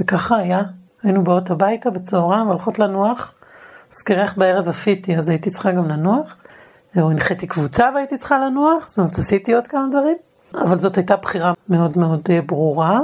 [0.00, 0.62] וככה היה.
[1.02, 3.32] היינו באות הביתה בצהריים והולכות לנוח,
[3.92, 6.36] אז כרך בערב עפיתי, אז הייתי צריכה גם לנוח.
[6.96, 10.16] או הנחיתי קבוצה והייתי צריכה לנוח, זאת אומרת עשיתי עוד כמה דברים,
[10.54, 13.00] אבל זאת הייתה בחירה מאוד מאוד אה, ברורה.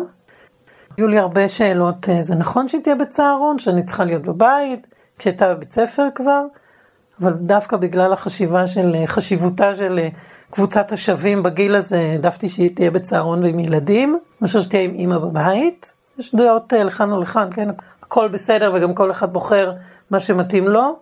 [0.96, 4.86] היו לי הרבה שאלות, אה, זה נכון שהיא תהיה בצהרון, שאני צריכה להיות בבית,
[5.18, 6.44] כשהייתה בבית ספר כבר,
[7.20, 9.98] אבל דווקא בגלל החשיבה של, אה, חשיבותה של
[10.50, 15.92] קבוצת השווים בגיל הזה, העדפתי שהיא תהיה בצהרון ועם ילדים, מאשר שתהיה עם אימא בבית.
[16.18, 17.68] יש דעות לכאן ולכאן, כן,
[18.02, 19.72] הכל בסדר וגם כל אחד בוחר
[20.10, 20.96] מה שמתאים לו.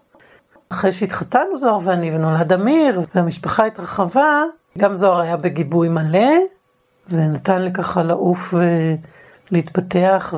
[0.69, 4.43] אחרי שהתחתנו זוהר ואני ונולד אמיר והמשפחה התרחבה,
[4.79, 6.29] גם זוהר היה בגיבוי מלא
[7.09, 8.55] ונתן לי ככה לעוף
[9.51, 10.35] ולהתפתח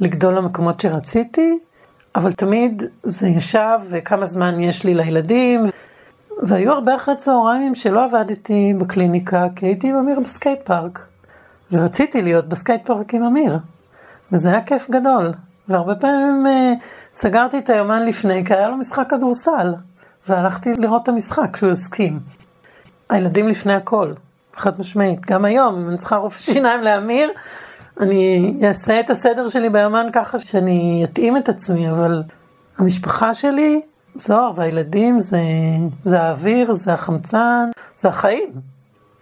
[0.00, 1.58] ולגדול למקומות שרציתי,
[2.14, 5.66] אבל תמיד זה ישב וכמה זמן יש לי לילדים.
[6.46, 11.06] והיו הרבה אחרי צהריים שלא עבדתי בקליניקה כי הייתי עם אמיר ב skate park.
[11.72, 13.58] ורציתי להיות ב skate park עם אמיר.
[14.32, 15.32] וזה היה כיף גדול.
[15.68, 16.72] והרבה פעמים אה,
[17.14, 19.74] סגרתי את היומן לפני, כי היה לו משחק כדורסל,
[20.28, 22.18] והלכתי לראות את המשחק כשהוא הסכים.
[23.10, 24.12] הילדים לפני הכל,
[24.54, 25.26] חד משמעית.
[25.26, 27.30] גם היום, אם אני צריכה רופא שיניים לאמיר,
[28.00, 32.22] אני אעשה את הסדר שלי ביומן ככה שאני אתאים את עצמי, אבל
[32.78, 33.80] המשפחה שלי
[34.14, 35.40] זוהר והילדים זה,
[36.02, 38.48] זה האוויר, זה החמצן, זה החיים.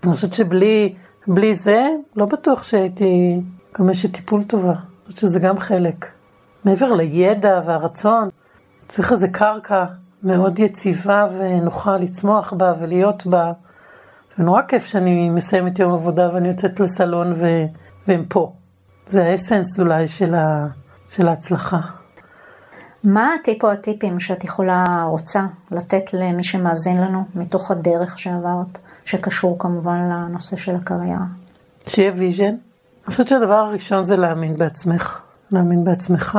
[0.04, 0.94] אני חושבת שבלי
[1.26, 3.40] בלי זה, לא בטוח שהייתי
[3.78, 4.72] גם אשת טיפול טובה.
[4.72, 6.06] אני חושבת שזה גם חלק.
[6.64, 8.28] מעבר לידע והרצון,
[8.88, 9.84] צריך איזה קרקע
[10.22, 13.52] מאוד יציבה ונוחה לצמוח בה ולהיות בה.
[14.38, 17.44] ונורא כיף שאני מסיימת יום עבודה ואני יוצאת לסלון ו...
[18.08, 18.52] והם פה.
[19.06, 20.66] זה ה essence אולי של, ה...
[21.10, 21.80] של ההצלחה.
[23.04, 29.58] מה הטיפ או הטיפים שאת יכולה, רוצה, לתת למי שמאזין לנו מתוך הדרך שעברת, שקשור
[29.58, 31.24] כמובן לנושא של הקריירה?
[31.86, 32.44] שיהיה vision.
[32.44, 35.20] אני חושבת שהדבר הראשון זה להאמין בעצמך.
[35.52, 36.38] להאמין בעצמך,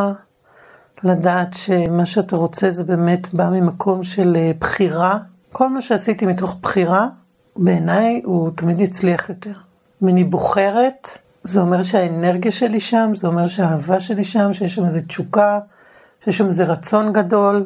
[1.03, 5.17] לדעת שמה שאתה רוצה זה באמת בא ממקום של אה, בחירה.
[5.51, 7.07] כל מה שעשיתי מתוך בחירה,
[7.55, 9.53] בעיניי הוא תמיד יצליח יותר.
[10.03, 11.07] אם אני בוחרת,
[11.43, 15.59] זה אומר שהאנרגיה שלי שם, זה אומר שהאהבה שלי שם, שיש שם איזו תשוקה,
[16.25, 17.65] שיש שם איזה רצון גדול,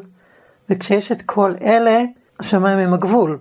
[0.70, 2.02] וכשיש את כל אלה,
[2.40, 3.38] השמיים הם הגבול.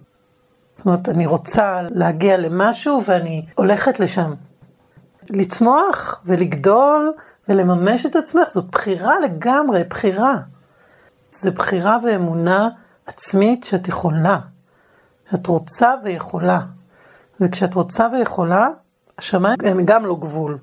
[0.77, 4.33] זאת אומרת, אני רוצה להגיע למשהו ואני הולכת לשם.
[5.29, 7.13] לצמוח ולגדול
[7.49, 10.35] ולממש את עצמך, זאת בחירה לגמרי, בחירה.
[11.31, 12.69] זה בחירה ואמונה
[13.05, 14.39] עצמית שאת יכולה.
[15.31, 16.59] שאת רוצה ויכולה.
[17.41, 18.67] וכשאת רוצה ויכולה,
[19.17, 20.57] השמיים הם גם לא גבול.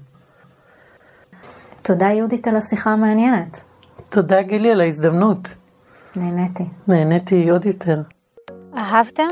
[1.82, 3.64] תודה יהודית על השיחה המעניינת.
[4.12, 5.54] תודה גילי על ההזדמנות.
[6.16, 6.64] נהניתי.
[6.88, 8.00] נהניתי עוד יותר.
[8.76, 9.28] אהבתם?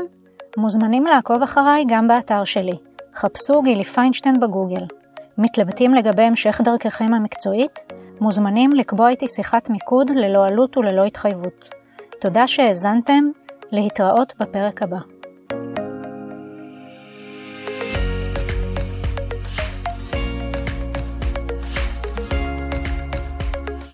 [0.57, 2.77] מוזמנים לעקוב אחריי גם באתר שלי.
[3.15, 4.85] חפשו גילי פיינשטיין בגוגל.
[5.37, 7.79] מתלבטים לגבי המשך דרככם המקצועית?
[8.21, 11.69] מוזמנים לקבוע איתי שיחת מיקוד ללא עלות וללא התחייבות.
[12.21, 13.23] תודה שהאזנתם,
[13.71, 15.10] להתראות בפרק הבא.